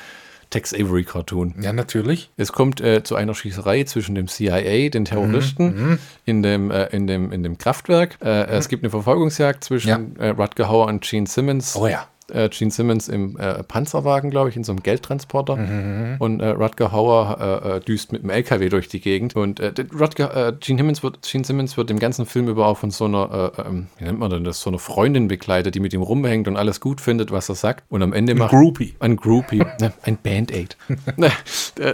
Tex 0.49 0.73
Avery 0.73 1.03
Cartoon. 1.03 1.55
Ja, 1.59 1.73
natürlich. 1.73 2.31
Es 2.37 2.53
kommt 2.53 2.79
äh, 2.79 3.03
zu 3.03 3.15
einer 3.15 3.35
Schießerei 3.35 3.83
zwischen 3.83 4.15
dem 4.15 4.27
CIA, 4.29 4.89
den 4.89 5.03
Terroristen, 5.03 5.99
in, 6.25 6.41
dem, 6.41 6.71
äh, 6.71 6.85
in, 6.87 7.05
dem, 7.05 7.33
in 7.33 7.43
dem 7.43 7.57
Kraftwerk. 7.57 8.17
Äh, 8.23 8.45
Es 8.45 8.69
gibt 8.69 8.83
eine 8.83 8.89
Verfolgungsjagd 8.89 9.63
zwischen 9.63 10.15
äh, 10.17 10.29
Rutger 10.29 10.69
Hauer 10.69 10.87
und 10.87 11.03
Gene 11.03 11.27
Simmons. 11.27 11.75
Oh 11.75 11.87
ja. 11.87 12.07
Äh, 12.31 12.49
Gene 12.49 12.71
Simmons 12.71 13.07
im 13.07 13.37
äh, 13.37 13.63
Panzerwagen, 13.63 14.29
glaube 14.31 14.49
ich, 14.49 14.55
in 14.57 14.63
so 14.63 14.71
einem 14.73 14.83
Geldtransporter. 14.83 15.55
Mhm, 15.55 16.15
Und 16.19 16.39
äh, 16.41 16.49
Rutger 16.49 16.91
Hauer 16.91 17.37
äh, 17.63 17.77
äh, 17.77 17.79
düst 17.79 18.11
mit 18.11 18.23
dem 18.23 18.29
LKW 18.29 18.69
durch 18.69 18.87
die 18.89 18.99
Gegend. 18.99 19.35
Und 19.35 19.59
äh, 19.59 19.73
Rutger, 19.97 20.53
Gene, 20.59 20.77
Simmons 20.79 21.03
wird, 21.03 21.21
Gene 21.21 21.45
Simmons 21.45 21.77
wird 21.77 21.89
im 21.89 21.99
ganzen 21.99 22.25
Film 22.25 22.47
über 22.49 22.67
auch 22.67 22.77
von 22.77 22.91
so 22.91 23.05
einer, 23.05 23.53
äh, 23.57 23.61
ähm, 23.61 23.87
wie 23.97 24.03
nennt 24.05 24.19
man 24.19 24.29
denn 24.29 24.43
das, 24.43 24.59
so 24.61 24.69
einer 24.69 24.79
Freundin 24.79 25.27
begleitet, 25.27 25.75
die 25.75 25.79
mit 25.79 25.93
ihm 25.93 26.01
rumhängt 26.01 26.47
und 26.47 26.57
alles 26.57 26.81
gut 26.81 26.99
findet, 27.01 27.31
was 27.31 27.47
er 27.49 27.55
sagt. 27.55 27.85
Und 27.89 28.03
am 28.03 28.11
Ende 28.13 28.35
macht 28.35 28.51
Groupie. 28.51 28.95
ein 28.99 29.15
Groupie, 29.15 29.59
ne, 29.79 29.93
ein 30.03 30.17
Band-Aid. 30.21 30.75
Ne, 31.15 31.31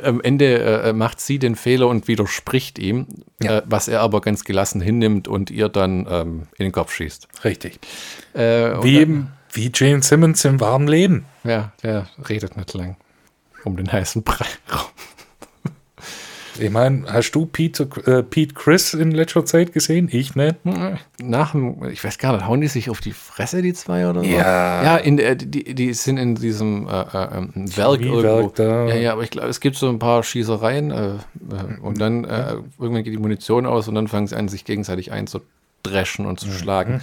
am 0.04 0.19
Ende 0.22 0.93
macht 0.96 1.19
sie 1.19 1.38
den 1.39 1.56
Fehler 1.56 1.88
und 1.88 2.08
widerspricht 2.08 2.80
ihm, 2.80 3.06
Ja. 3.41 3.62
was 3.65 3.88
er 3.88 4.02
aber 4.02 4.22
ganz 4.22 4.43
gelassen 4.43 4.82
hinnimmt 4.82 5.28
und 5.28 5.52
ihr 5.52 5.69
dann 5.69 6.08
ähm, 6.10 6.41
in 6.58 6.65
den 6.65 6.72
Kopf 6.72 6.91
schießt. 6.93 7.28
Richtig. 7.43 7.80
Äh, 8.34 8.72
und 8.72 9.28
Wie 9.54 9.72
Jane 9.74 10.02
Simmons 10.02 10.44
im 10.46 10.60
wahren 10.60 10.88
Leben. 10.88 11.26
Ja, 11.44 11.72
der 11.84 12.08
redet 12.28 12.58
nicht 12.58 12.74
lang 12.74 12.98
um 13.63 13.78
den 13.78 13.92
heißen 13.92 14.24
Brei 14.24 14.46
rum. 14.72 14.82
Ich 16.60 16.70
meine, 16.70 17.06
hast 17.12 17.32
du 17.32 17.48
Pete, 17.48 17.89
äh, 18.06 18.22
Pete 18.22 18.54
Chris 18.54 18.94
in 18.94 19.10
letzter 19.10 19.44
Zeit 19.44 19.74
gesehen? 19.74 20.08
Ich 20.12 20.36
nicht. 20.36 20.58
Nach 21.20 21.52
dem, 21.54 21.84
ich 21.86 22.04
weiß 22.04 22.20
gar 22.20 22.34
nicht, 22.34 22.46
hauen 22.46 22.62
die 22.62 22.68
sich 22.68 22.92
auf 22.92 23.00
die 23.00 23.12
Fresse, 23.13 23.63
die 23.63 23.74
zwei 23.74 24.08
oder 24.08 24.22
so? 24.24 24.30
Ja. 24.30 24.84
Ja, 24.84 24.98
in 24.98 25.18
der, 25.18 25.34
die, 25.34 25.74
die 25.74 25.94
sind 25.96 26.18
in 26.18 26.36
diesem 26.36 26.88
äh, 26.88 26.92
äh, 27.02 27.38
ähm, 27.38 27.76
Werk 27.76 28.02
irgendwo. 28.02 28.50
da. 28.54 28.86
Ja, 28.88 28.96
ja, 28.96 29.13
aber 29.13 29.24
ich 29.24 29.32
glaube, 29.32 29.48
es 29.48 29.62
gibt 29.62 29.78
so 29.78 29.89
ein 29.89 29.98
paar 29.98 30.22
Schießereien 30.22 30.92
äh, 30.92 31.08
äh, 31.16 31.18
und 31.82 32.00
dann 32.00 32.24
äh, 32.24 32.58
irgendwann 32.78 33.04
geht 33.04 33.13
die 33.13 33.18
Munition 33.18 33.66
aus 33.66 33.88
und 33.88 33.96
dann 33.96 34.08
fangen 34.08 34.28
sie 34.28 34.36
an, 34.36 34.48
sich 34.48 34.63
gegenseitig 34.63 35.12
einzudreschen 35.12 36.28
und 36.28 36.39
zu 36.39 36.48
Mhm. 36.50 36.52
schlagen. 36.54 37.02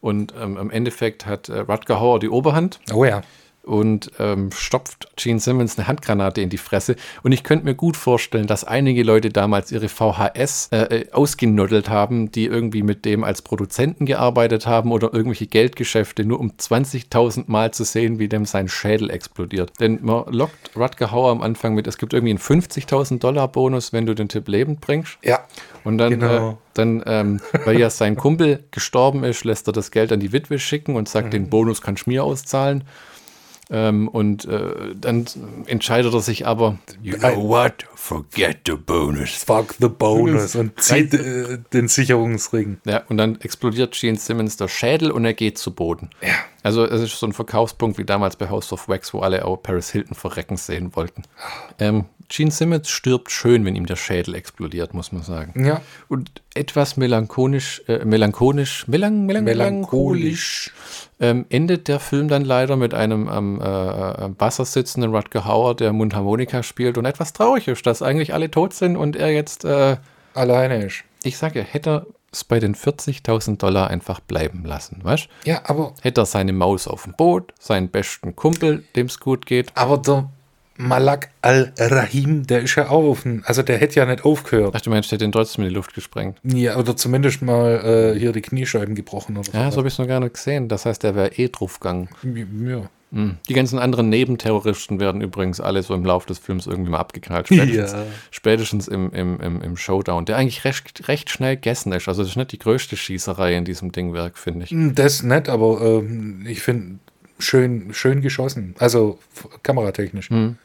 Und 0.00 0.32
ähm, 0.40 0.56
im 0.56 0.70
Endeffekt 0.70 1.26
hat 1.26 1.48
äh, 1.48 1.60
Rutger 1.60 2.00
Hauer 2.00 2.20
die 2.20 2.28
Oberhand 2.28 2.80
Oh 2.92 3.04
ja. 3.04 3.22
Und 3.62 4.10
ähm, 4.18 4.50
stopft 4.52 5.08
Gene 5.16 5.40
Simmons 5.40 5.78
eine 5.78 5.86
Handgranate 5.88 6.40
in 6.40 6.48
die 6.48 6.56
Fresse. 6.58 6.96
Und 7.22 7.32
ich 7.32 7.44
könnte 7.44 7.66
mir 7.66 7.74
gut 7.74 7.96
vorstellen, 7.96 8.46
dass 8.46 8.64
einige 8.64 9.02
Leute 9.02 9.28
damals 9.28 9.70
ihre 9.70 9.88
VHS 9.88 10.68
äh, 10.72 10.76
äh, 10.76 11.12
ausgenoddelt 11.12 11.90
haben, 11.90 12.32
die 12.32 12.46
irgendwie 12.46 12.82
mit 12.82 13.04
dem 13.04 13.24
als 13.24 13.42
Produzenten 13.42 14.06
gearbeitet 14.06 14.66
haben 14.66 14.90
oder 14.90 15.12
irgendwelche 15.12 15.46
Geldgeschäfte, 15.46 16.24
nur 16.24 16.40
um 16.40 16.52
20.000 16.52 17.44
Mal 17.48 17.72
zu 17.72 17.84
sehen, 17.84 18.18
wie 18.18 18.28
dem 18.28 18.46
sein 18.46 18.68
Schädel 18.68 19.10
explodiert. 19.10 19.72
Denn 19.80 19.98
man 20.02 20.24
lockt 20.32 20.74
Rutger 20.74 21.10
Hauer 21.10 21.30
am 21.30 21.42
Anfang 21.42 21.74
mit, 21.74 21.86
es 21.86 21.98
gibt 21.98 22.14
irgendwie 22.14 22.30
einen 22.30 22.38
50.000 22.38 23.18
Dollar 23.18 23.48
Bonus, 23.48 23.92
wenn 23.92 24.06
du 24.06 24.14
den 24.14 24.28
Typ 24.28 24.48
lebend 24.48 24.80
bringst. 24.80 25.18
Ja. 25.22 25.40
Und 25.84 25.98
dann, 25.98 26.10
Genau. 26.18 26.50
äh, 26.50 26.54
dann 26.74 27.02
ähm, 27.06 27.40
weil 27.64 27.78
ja 27.78 27.90
sein 27.90 28.16
Kumpel 28.16 28.64
gestorben 28.70 29.24
ist, 29.24 29.44
lässt 29.44 29.66
er 29.68 29.72
das 29.72 29.90
Geld 29.90 30.10
an 30.12 30.20
die 30.20 30.32
Witwe 30.32 30.58
schicken 30.58 30.96
und 30.96 31.08
sagt, 31.08 31.32
den 31.34 31.50
Bonus 31.50 31.82
kannst 31.82 32.06
du 32.06 32.10
mir 32.10 32.24
auszahlen. 32.24 32.84
Ähm, 33.70 34.08
und 34.08 34.46
äh, 34.46 34.94
dann 34.98 35.26
entscheidet 35.66 36.14
er 36.14 36.20
sich 36.20 36.46
aber, 36.46 36.78
you 37.02 37.16
know 37.18 37.48
what, 37.48 37.84
forget 37.94 38.60
the 38.66 38.72
bonus. 38.72 39.44
Fuck 39.44 39.74
the 39.78 39.88
bonus 39.88 40.56
und 40.56 40.80
zieht 40.80 41.12
äh, 41.12 41.58
den 41.72 41.88
Sicherungsring. 41.88 42.78
Ja, 42.86 43.02
und 43.08 43.18
dann 43.18 43.38
explodiert 43.40 43.92
Gene 43.92 44.16
Simmons 44.16 44.56
der 44.56 44.68
Schädel 44.68 45.10
und 45.10 45.24
er 45.26 45.34
geht 45.34 45.58
zu 45.58 45.74
Boden. 45.74 46.10
Ja. 46.22 46.34
Also 46.62 46.84
es 46.84 47.02
ist 47.02 47.18
so 47.18 47.26
ein 47.26 47.32
Verkaufspunkt 47.32 47.98
wie 47.98 48.04
damals 48.04 48.36
bei 48.36 48.48
House 48.48 48.72
of 48.72 48.88
Wax, 48.88 49.12
wo 49.12 49.20
alle 49.20 49.44
auch 49.44 49.58
Paris 49.58 49.90
Hilton 49.90 50.14
verrecken 50.14 50.56
sehen 50.56 50.96
wollten. 50.96 51.24
Ähm, 51.78 52.06
Gene 52.28 52.50
Simmons 52.50 52.90
stirbt 52.90 53.30
schön, 53.30 53.64
wenn 53.64 53.74
ihm 53.74 53.86
der 53.86 53.96
Schädel 53.96 54.34
explodiert, 54.34 54.92
muss 54.92 55.12
man 55.12 55.22
sagen. 55.22 55.64
Ja. 55.64 55.80
Und 56.08 56.42
etwas 56.54 56.96
melancholisch, 56.96 57.82
äh, 57.86 58.04
melancholisch, 58.04 58.86
melang, 58.86 59.24
melang, 59.24 59.44
melancholisch 59.44 60.72
ähm, 61.20 61.46
endet 61.48 61.88
der 61.88 62.00
Film 62.00 62.28
dann 62.28 62.44
leider 62.44 62.76
mit 62.76 62.94
einem 62.94 63.28
am 63.28 63.60
äh, 63.60 63.64
am 63.64 64.36
Wasser 64.38 64.64
sitzenden 64.64 65.14
Rutger 65.14 65.44
Hauer, 65.44 65.74
der 65.74 65.92
Mundharmonika 65.92 66.62
spielt 66.62 66.98
und 66.98 67.04
etwas 67.04 67.32
traurig 67.32 67.68
ist, 67.68 67.86
dass 67.86 68.02
eigentlich 68.02 68.34
alle 68.34 68.50
tot 68.50 68.72
sind 68.74 68.96
und 68.96 69.16
er 69.16 69.30
jetzt, 69.32 69.64
äh, 69.64 69.96
Alleine 70.34 70.84
ist. 70.84 71.04
ich 71.24 71.36
sage, 71.36 71.62
hätte 71.62 71.90
er 71.90 72.06
es 72.30 72.44
bei 72.44 72.60
den 72.60 72.74
40.000 72.74 73.56
Dollar 73.56 73.88
einfach 73.88 74.20
bleiben 74.20 74.62
lassen, 74.64 75.00
weißt? 75.02 75.28
Ja, 75.44 75.62
aber, 75.64 75.94
Hätte 76.02 76.20
er 76.20 76.26
seine 76.26 76.52
Maus 76.52 76.86
auf 76.86 77.04
dem 77.04 77.14
Boot, 77.14 77.54
seinen 77.58 77.88
besten 77.88 78.36
Kumpel, 78.36 78.84
dem 78.96 79.06
es 79.06 79.18
gut 79.18 79.46
geht. 79.46 79.72
aber 79.74 79.96
der 79.96 80.28
Malak 80.78 81.28
al-Rahim, 81.42 82.46
der 82.46 82.60
ist 82.62 82.74
ja 82.76 82.88
auch 82.88 83.04
auf 83.04 83.22
den, 83.24 83.42
also 83.44 83.62
der 83.62 83.78
hätte 83.78 83.96
ja 84.00 84.06
nicht 84.06 84.24
aufgehört. 84.24 84.74
Ach, 84.76 84.80
du 84.80 84.90
meinst, 84.90 85.10
der 85.10 85.16
hätte 85.16 85.24
ihn 85.24 85.32
trotzdem 85.32 85.64
in 85.64 85.70
die 85.70 85.74
Luft 85.74 85.94
gesprengt. 85.94 86.38
Ja, 86.44 86.76
oder 86.76 86.96
zumindest 86.96 87.42
mal 87.42 88.14
äh, 88.14 88.18
hier 88.18 88.32
die 88.32 88.42
Kniescheiben 88.42 88.94
gebrochen 88.94 89.36
oder 89.36 89.48
Ja, 89.52 89.70
so 89.70 89.78
habe 89.78 89.88
ich 89.88 89.94
es 89.94 89.98
noch 89.98 90.06
gar 90.08 90.20
nicht 90.20 90.34
gesehen. 90.34 90.68
Das 90.68 90.86
heißt, 90.86 91.02
der 91.02 91.14
wäre 91.14 91.32
eh 91.36 91.48
draufgegangen. 91.48 92.08
Ja. 92.64 92.88
Die 93.10 93.54
ganzen 93.54 93.78
anderen 93.78 94.10
Nebenterroristen 94.10 95.00
werden 95.00 95.22
übrigens 95.22 95.60
alle 95.60 95.82
so 95.82 95.94
im 95.94 96.04
Laufe 96.04 96.26
des 96.26 96.38
Films 96.38 96.66
irgendwie 96.66 96.90
mal 96.90 96.98
abgeknallt. 96.98 97.46
Spätestens, 97.46 97.92
Ja. 97.92 98.04
spätestens 98.30 98.86
im, 98.86 99.10
im, 99.12 99.40
im, 99.40 99.62
im 99.62 99.76
Showdown, 99.78 100.26
der 100.26 100.36
eigentlich 100.36 100.64
recht, 100.64 101.08
recht 101.08 101.30
schnell 101.30 101.56
gegessen 101.56 101.90
ist. 101.92 102.06
Also 102.06 102.20
das 102.20 102.32
ist 102.32 102.36
nicht 102.36 102.52
die 102.52 102.58
größte 102.58 102.98
Schießerei 102.98 103.56
in 103.56 103.64
diesem 103.64 103.92
Dingwerk, 103.92 104.36
finde 104.36 104.66
ich. 104.66 104.74
Das 104.94 105.22
nicht, 105.22 105.48
aber 105.48 105.80
ähm, 105.80 106.44
ich 106.46 106.60
finde 106.60 106.98
schön, 107.38 107.92
schön 107.92 108.20
geschossen. 108.20 108.74
Also 108.78 109.18
kameratechnisch. 109.62 110.30
Hm, 110.30 110.56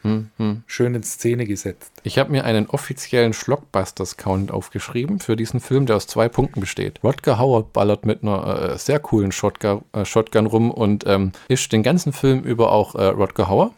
Schön 0.65 0.95
in 0.95 1.03
Szene 1.03 1.45
gesetzt. 1.45 1.91
Ich 2.03 2.17
habe 2.17 2.31
mir 2.31 2.43
einen 2.45 2.67
offiziellen 2.67 3.33
Schlockbusters-Count 3.33 4.51
aufgeschrieben 4.51 5.19
für 5.19 5.35
diesen 5.35 5.59
Film, 5.59 5.85
der 5.85 5.95
aus 5.97 6.07
zwei 6.07 6.29
Punkten 6.29 6.59
besteht. 6.59 6.99
Rodger 7.03 7.39
Howard 7.39 7.73
ballert 7.73 8.05
mit 8.05 8.23
einer 8.23 8.73
äh, 8.73 8.77
sehr 8.77 8.99
coolen 8.99 9.31
Shotgun, 9.31 9.83
äh, 9.93 10.05
Shotgun 10.05 10.45
rum 10.45 10.71
und 10.71 11.05
ähm, 11.07 11.31
ist 11.47 11.71
den 11.71 11.83
ganzen 11.83 12.13
Film 12.13 12.41
über 12.41 12.71
auch 12.71 12.95
äh, 12.95 13.05
Rodger 13.05 13.47
Hauer. 13.47 13.71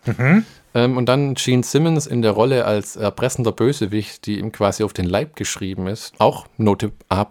Ähm, 0.75 0.97
und 0.97 1.07
dann 1.07 1.35
Gene 1.35 1.63
Simmons 1.63 2.05
in 2.05 2.21
der 2.21 2.31
Rolle 2.31 2.65
als 2.65 2.97
erpressender 2.97 3.53
Bösewicht, 3.53 4.25
die 4.25 4.39
ihm 4.39 4.51
quasi 4.51 4.83
auf 4.83 4.91
den 4.91 5.05
Leib 5.05 5.35
geschrieben 5.37 5.87
ist. 5.87 6.13
Auch 6.19 6.47
Note 6.57 6.91
A. 7.07 7.25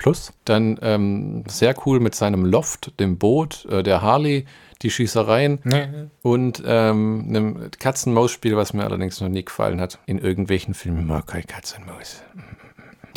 Dann 0.47 0.79
ähm, 0.83 1.45
sehr 1.47 1.75
cool 1.85 2.01
mit 2.01 2.15
seinem 2.15 2.47
Loft, 2.47 2.99
dem 2.99 3.19
Boot, 3.19 3.67
äh, 3.71 3.83
der 3.83 4.01
Harley, 4.01 4.47
die 4.83 4.91
Schießereien 4.91 6.11
und 6.23 6.63
ähm, 6.67 7.25
einem 7.29 7.71
Katz-und-Maus-Spiel, 7.79 8.57
was 8.57 8.73
mir 8.75 8.85
allerdings 8.85 9.21
noch 9.21 9.29
nie 9.29 9.45
gefallen 9.45 9.81
hat. 9.81 9.99
In 10.07 10.19
irgendwelchen 10.19 10.75
Filmen 10.75 11.07
mag 11.07 11.27
kein 11.27 11.47
Katz-und-Maus. 11.47 12.23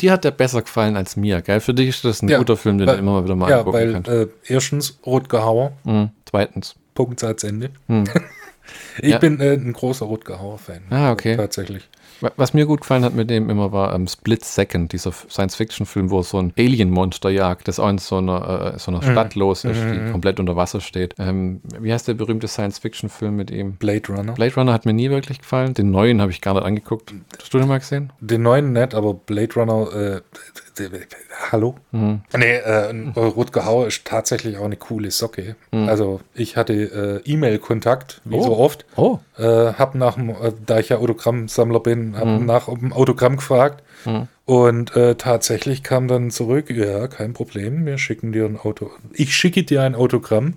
Die 0.00 0.10
hat 0.12 0.24
der 0.24 0.30
besser 0.30 0.62
gefallen 0.62 0.96
als 0.96 1.16
mir, 1.16 1.42
gell? 1.42 1.60
Für 1.60 1.74
dich 1.74 1.88
ist 1.88 2.04
das 2.04 2.22
ein 2.22 2.28
Ja, 2.28 2.38
guter 2.38 2.56
Film, 2.56 2.78
den 2.78 2.86
weil- 2.86 2.94
du 2.96 3.00
immer 3.02 3.24
wieder 3.24 3.34
mal 3.34 3.50
Ja, 3.50 3.58
angucken 3.58 3.76
weil 3.76 3.92
kannst. 3.92 4.08
äh, 4.08 4.28
erstens 4.44 4.98
Rutger 5.04 5.44
Hauer, 5.44 5.72
Mhm. 5.84 6.10
Zweitens. 6.24 6.76
Punkt, 6.94 7.18
Satz, 7.20 7.42
Ende. 7.44 7.70
ich 7.88 7.88
Hm. 7.88 8.04
Ja. 9.02 9.18
bin 9.18 9.40
äh, 9.40 9.54
ein 9.54 9.72
großer 9.72 10.06
Rutger 10.06 10.38
Hauer-Fan. 10.40 10.82
Ah, 10.90 11.10
okay. 11.12 11.36
Tatsächlich. 11.36 11.88
Wa- 12.20 12.32
Was 12.36 12.54
mir 12.54 12.66
gut 12.66 12.80
gefallen 12.80 13.04
hat 13.04 13.14
mit 13.14 13.30
dem 13.30 13.48
immer 13.50 13.72
war 13.72 13.94
ähm, 13.94 14.06
Split 14.08 14.44
Second, 14.44 14.92
dieser 14.92 15.12
Science-Fiction-Film, 15.12 16.10
wo 16.10 16.22
so 16.22 16.38
ein 16.38 16.52
Alien-Monster 16.58 17.30
jagt, 17.30 17.68
das 17.68 17.78
auch 17.78 17.88
in 17.88 17.98
so 17.98 18.16
einer, 18.16 18.74
äh, 18.74 18.78
so 18.78 18.90
einer 18.90 19.02
Stadt 19.02 19.34
los 19.34 19.64
ist, 19.64 19.80
die 19.80 20.10
komplett 20.10 20.40
unter 20.40 20.56
Wasser 20.56 20.80
steht. 20.80 21.14
Ähm, 21.18 21.60
wie 21.80 21.92
heißt 21.92 22.08
der 22.08 22.14
berühmte 22.14 22.48
Science-Fiction-Film 22.48 23.36
mit 23.36 23.50
ihm? 23.50 23.72
Blade 23.76 24.12
Runner. 24.12 24.32
Blade 24.32 24.54
Runner 24.54 24.72
hat 24.72 24.84
mir 24.86 24.92
nie 24.92 25.10
wirklich 25.10 25.38
gefallen. 25.40 25.74
Den 25.74 25.90
neuen 25.90 26.20
habe 26.20 26.30
ich 26.32 26.40
gar 26.40 26.54
nicht 26.54 26.64
angeguckt. 26.64 27.14
Hast 27.38 27.52
du 27.54 27.58
den 27.58 27.68
mal 27.68 27.78
gesehen? 27.78 28.12
Den 28.20 28.42
neuen 28.42 28.72
nicht, 28.72 28.94
aber 28.94 29.14
Blade 29.14 29.54
Runner, 29.54 29.92
äh, 29.92 30.20
hallo? 31.50 31.74
Nee, 31.92 32.18
äh, 32.56 32.90
Rutger 33.16 33.64
Hauer 33.64 33.86
ist 33.86 34.04
tatsächlich 34.04 34.56
auch 34.58 34.64
eine 34.64 34.76
coole 34.76 35.10
Socke. 35.10 35.56
Also 35.72 36.20
ich 36.34 36.56
hatte 36.56 37.22
äh, 37.24 37.30
E-Mail-Kontakt, 37.30 38.20
wie 38.24 38.36
Oh. 38.36 38.42
so 38.42 38.56
oft. 38.58 38.84
Oh. 38.96 39.18
Äh, 39.36 39.42
hab 39.74 39.94
nach, 39.94 40.14
dem, 40.14 40.30
äh, 40.30 40.52
da 40.64 40.78
ich 40.78 40.88
ja 40.90 40.98
Autogrammsammler 40.98 41.80
bin, 41.80 42.16
hab 42.16 42.26
nach 42.40 42.66
dem 42.68 42.92
Autogramm 42.92 43.36
gefragt. 43.36 43.82
Und 44.44 44.94
äh, 44.96 45.16
tatsächlich 45.16 45.82
kam 45.82 46.08
dann 46.08 46.30
zurück, 46.30 46.70
ja, 46.70 47.08
kein 47.08 47.32
Problem, 47.34 47.84
wir 47.84 47.98
schicken 47.98 48.32
dir 48.32 48.46
ein 48.46 48.56
Auto. 48.58 48.90
Ich 49.12 49.34
schicke 49.34 49.64
dir 49.64 49.82
ein 49.82 49.94
Autogramm, 49.94 50.54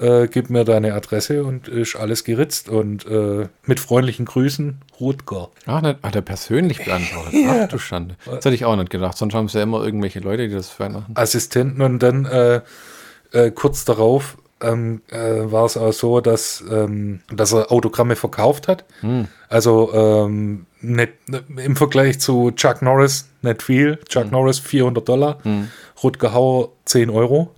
äh, 0.00 0.28
gib 0.28 0.50
mir 0.50 0.64
deine 0.64 0.94
Adresse 0.94 1.44
und 1.44 1.68
ist 1.68 1.96
alles 1.96 2.24
geritzt. 2.24 2.68
Und 2.68 3.06
äh, 3.06 3.48
mit 3.64 3.80
freundlichen 3.80 4.26
Grüßen, 4.26 4.78
Rutger. 5.00 5.50
Ach, 5.66 5.80
nicht, 5.82 6.02
hat 6.02 6.14
er 6.14 6.22
persönlich 6.22 6.84
beantwortet. 6.84 7.34
Ach 7.48 7.68
du 7.68 7.78
Schande. 7.78 8.16
Das 8.24 8.44
hätte 8.44 8.54
ich 8.54 8.64
auch 8.64 8.76
nicht 8.76 8.90
gedacht. 8.90 9.16
Sonst 9.16 9.34
haben 9.34 9.46
es 9.46 9.52
ja 9.52 9.62
immer 9.62 9.84
irgendwelche 9.84 10.20
Leute, 10.20 10.48
die 10.48 10.54
das 10.54 10.68
für 10.70 10.84
einen 10.84 10.94
machen. 10.94 11.14
Assistenten 11.14 11.82
und 11.82 11.98
dann 12.02 12.24
äh, 12.26 12.60
äh, 13.32 13.50
kurz 13.50 13.84
darauf 13.84 14.38
ähm, 14.60 15.02
äh, 15.10 15.18
war 15.50 15.64
es 15.66 15.76
auch 15.76 15.92
so, 15.92 16.20
dass, 16.20 16.64
ähm, 16.70 17.20
dass 17.30 17.52
er 17.52 17.70
Autogramme 17.70 18.16
verkauft 18.16 18.68
hat. 18.68 18.84
Also 19.48 19.92
ähm, 19.94 20.66
nicht, 20.80 21.12
im 21.56 21.76
Vergleich 21.76 22.20
zu 22.20 22.50
Chuck 22.52 22.82
Norris 22.82 23.28
nicht 23.42 23.62
viel. 23.62 23.98
Chuck 24.08 24.30
Norris 24.32 24.58
400 24.58 25.08
Dollar, 25.08 25.38
Rutger 26.02 26.32
Hauer 26.32 26.70
10 26.86 27.10
Euro 27.10 27.54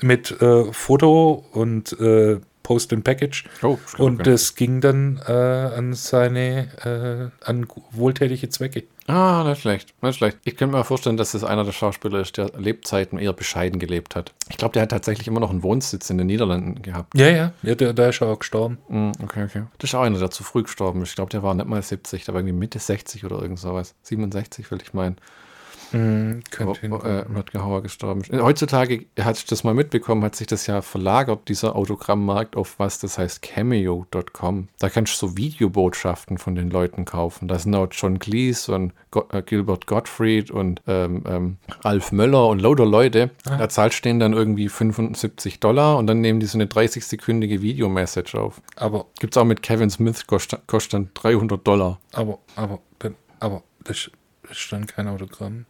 mit 0.00 0.40
äh, 0.40 0.72
Foto 0.72 1.44
und 1.52 1.98
äh, 2.00 2.40
Post 2.66 2.92
and 2.92 3.04
Package. 3.04 3.44
Oh, 3.62 3.78
und 3.98 4.20
okay. 4.20 4.30
das 4.30 4.56
ging 4.56 4.80
dann 4.80 5.20
äh, 5.24 5.32
an 5.32 5.94
seine 5.94 7.30
äh, 7.40 7.48
an 7.48 7.68
wohltätige 7.92 8.48
Zwecke. 8.48 8.82
Ah, 9.06 9.44
nicht 9.46 9.60
schlecht, 9.60 9.94
nicht 10.02 10.16
schlecht. 10.16 10.38
Ich 10.42 10.56
könnte 10.56 10.76
mir 10.76 10.82
vorstellen, 10.82 11.16
dass 11.16 11.30
das 11.30 11.44
einer 11.44 11.62
der 11.62 11.70
Schauspieler 11.70 12.18
ist, 12.18 12.36
der 12.36 12.50
Lebzeiten 12.58 13.20
eher 13.20 13.32
bescheiden 13.32 13.78
gelebt 13.78 14.16
hat. 14.16 14.32
Ich 14.48 14.56
glaube, 14.56 14.72
der 14.72 14.82
hat 14.82 14.90
tatsächlich 14.90 15.28
immer 15.28 15.38
noch 15.38 15.50
einen 15.50 15.62
Wohnsitz 15.62 16.10
in 16.10 16.18
den 16.18 16.26
Niederlanden 16.26 16.82
gehabt. 16.82 17.16
Ja, 17.16 17.28
ja, 17.28 17.52
ja 17.62 17.74
der, 17.76 17.92
der 17.92 18.08
ist 18.08 18.20
auch 18.20 18.40
gestorben. 18.40 18.78
Hm, 18.88 19.12
okay, 19.22 19.44
okay. 19.44 19.62
Das 19.78 19.90
ist 19.90 19.94
auch 19.94 20.02
einer, 20.02 20.18
der 20.18 20.32
zu 20.32 20.42
früh 20.42 20.64
gestorben 20.64 21.02
ist. 21.02 21.10
Ich 21.10 21.14
glaube, 21.14 21.30
der 21.30 21.44
war 21.44 21.54
nicht 21.54 21.68
mal 21.68 21.80
70, 21.80 22.24
der 22.24 22.34
war 22.34 22.40
irgendwie 22.40 22.56
Mitte 22.56 22.80
60 22.80 23.24
oder 23.24 23.40
irgend 23.40 23.60
sowas. 23.60 23.94
67, 24.02 24.68
will 24.72 24.80
ich 24.82 24.92
meinen. 24.92 25.18
Hm, 25.92 26.42
Wo, 26.44 26.50
könnte 26.50 26.90
wo, 26.90 26.96
äh, 26.96 27.24
Rutger 27.34 27.62
Hauer 27.64 27.82
gestorben 27.82 28.22
ist. 28.22 28.32
Heutzutage, 28.32 29.06
hat 29.20 29.38
ich 29.38 29.46
das 29.46 29.64
mal 29.64 29.74
mitbekommen, 29.74 30.24
hat 30.24 30.36
sich 30.36 30.46
das 30.46 30.66
ja 30.66 30.82
verlagert, 30.82 31.48
dieser 31.48 31.76
Autogrammmarkt, 31.76 32.56
auf 32.56 32.78
was 32.78 32.98
das 32.98 33.18
heißt 33.18 33.42
Cameo.com. 33.42 34.68
Da 34.78 34.88
kannst 34.88 35.20
du 35.20 35.28
so 35.28 35.36
Videobotschaften 35.36 36.38
von 36.38 36.54
den 36.54 36.70
Leuten 36.70 37.04
kaufen. 37.04 37.48
Da 37.48 37.58
sind 37.58 37.74
auch 37.74 37.88
John 37.90 38.18
Cleese 38.18 38.74
und 38.74 38.92
Go 39.10 39.24
äh, 39.30 39.42
Gilbert 39.42 39.86
Gottfried 39.86 40.50
und 40.50 40.82
ähm, 40.86 41.22
ähm, 41.26 41.56
Alf 41.82 42.12
Möller 42.12 42.48
und 42.48 42.60
lauter 42.60 42.86
Leute. 42.86 43.30
Da 43.44 43.68
zahlst 43.68 44.04
denen 44.04 44.20
dann 44.20 44.32
irgendwie 44.32 44.68
75 44.68 45.60
Dollar 45.60 45.96
und 45.98 46.06
dann 46.06 46.20
nehmen 46.20 46.40
die 46.40 46.46
so 46.46 46.58
eine 46.58 46.66
30-sekündige 46.66 47.62
Videomessage 47.62 48.34
auf. 48.38 48.60
Aber, 48.76 49.06
Gibt's 49.18 49.36
auch 49.36 49.44
mit 49.44 49.62
Kevin 49.62 49.90
Smith, 49.90 50.26
kostet, 50.26 50.66
kostet 50.66 50.94
dann 50.94 51.10
300 51.14 51.66
Dollar. 51.66 52.00
aber, 52.12 52.38
aber, 52.56 52.80
aber, 53.40 53.62
das 53.84 54.10
ist 54.50 54.72
dann 54.72 54.86
kein 54.86 55.08
Autogramm. 55.08 55.66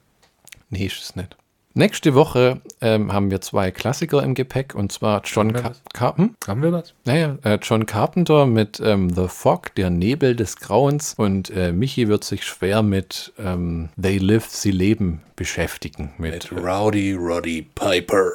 Nee, 0.71 0.87
ist 0.87 1.03
es 1.03 1.17
nicht. 1.17 1.37
Nächste 1.79 2.15
Woche 2.15 2.63
ähm, 2.81 3.13
haben 3.13 3.31
wir 3.31 3.43
zwei 3.43 3.71
Klassiker 3.71 4.23
im 4.23 4.33
Gepäck 4.33 4.75
und 4.75 4.93
zwar 4.93 5.21
John, 5.27 5.53
wir 5.53 5.61
Car 5.61 5.71
das? 5.71 5.83
Car 5.93 6.17
hm? 6.17 6.35
Haben 6.49 6.63
wir 6.63 6.71
das? 6.71 6.95
naja, 7.05 7.37
äh, 7.45 7.59
John 7.63 7.85
Carpenter 7.85 8.47
mit 8.47 8.81
ähm, 8.83 9.11
The 9.11 9.29
Fog, 9.29 9.75
der 9.75 9.91
Nebel 9.91 10.35
des 10.35 10.57
Grauens 10.57 11.13
und 11.19 11.51
äh, 11.51 11.73
Michi 11.73 12.09
wird 12.09 12.25
sich 12.25 12.45
schwer 12.45 12.83
mit 12.83 13.35
ähm, 13.39 13.91
They 14.01 14.17
Live, 14.17 14.47
sie 14.47 14.71
leben 14.71 15.21
beschäftigen. 15.37 16.15
Mit, 16.17 16.51
Rowdy 16.51 17.13
Roddy 17.13 17.67
Piper. 17.75 18.31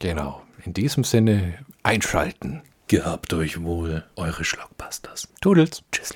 genau. 0.00 0.42
In 0.64 0.74
diesem 0.74 1.04
Sinne 1.04 1.54
einschalten. 1.84 2.62
Gehabt 2.88 3.32
euch 3.32 3.62
wohl, 3.62 4.02
eure 4.16 4.44
Schlockbusters. 4.44 5.28
Tudels. 5.40 5.84
Tschüss. 5.92 6.12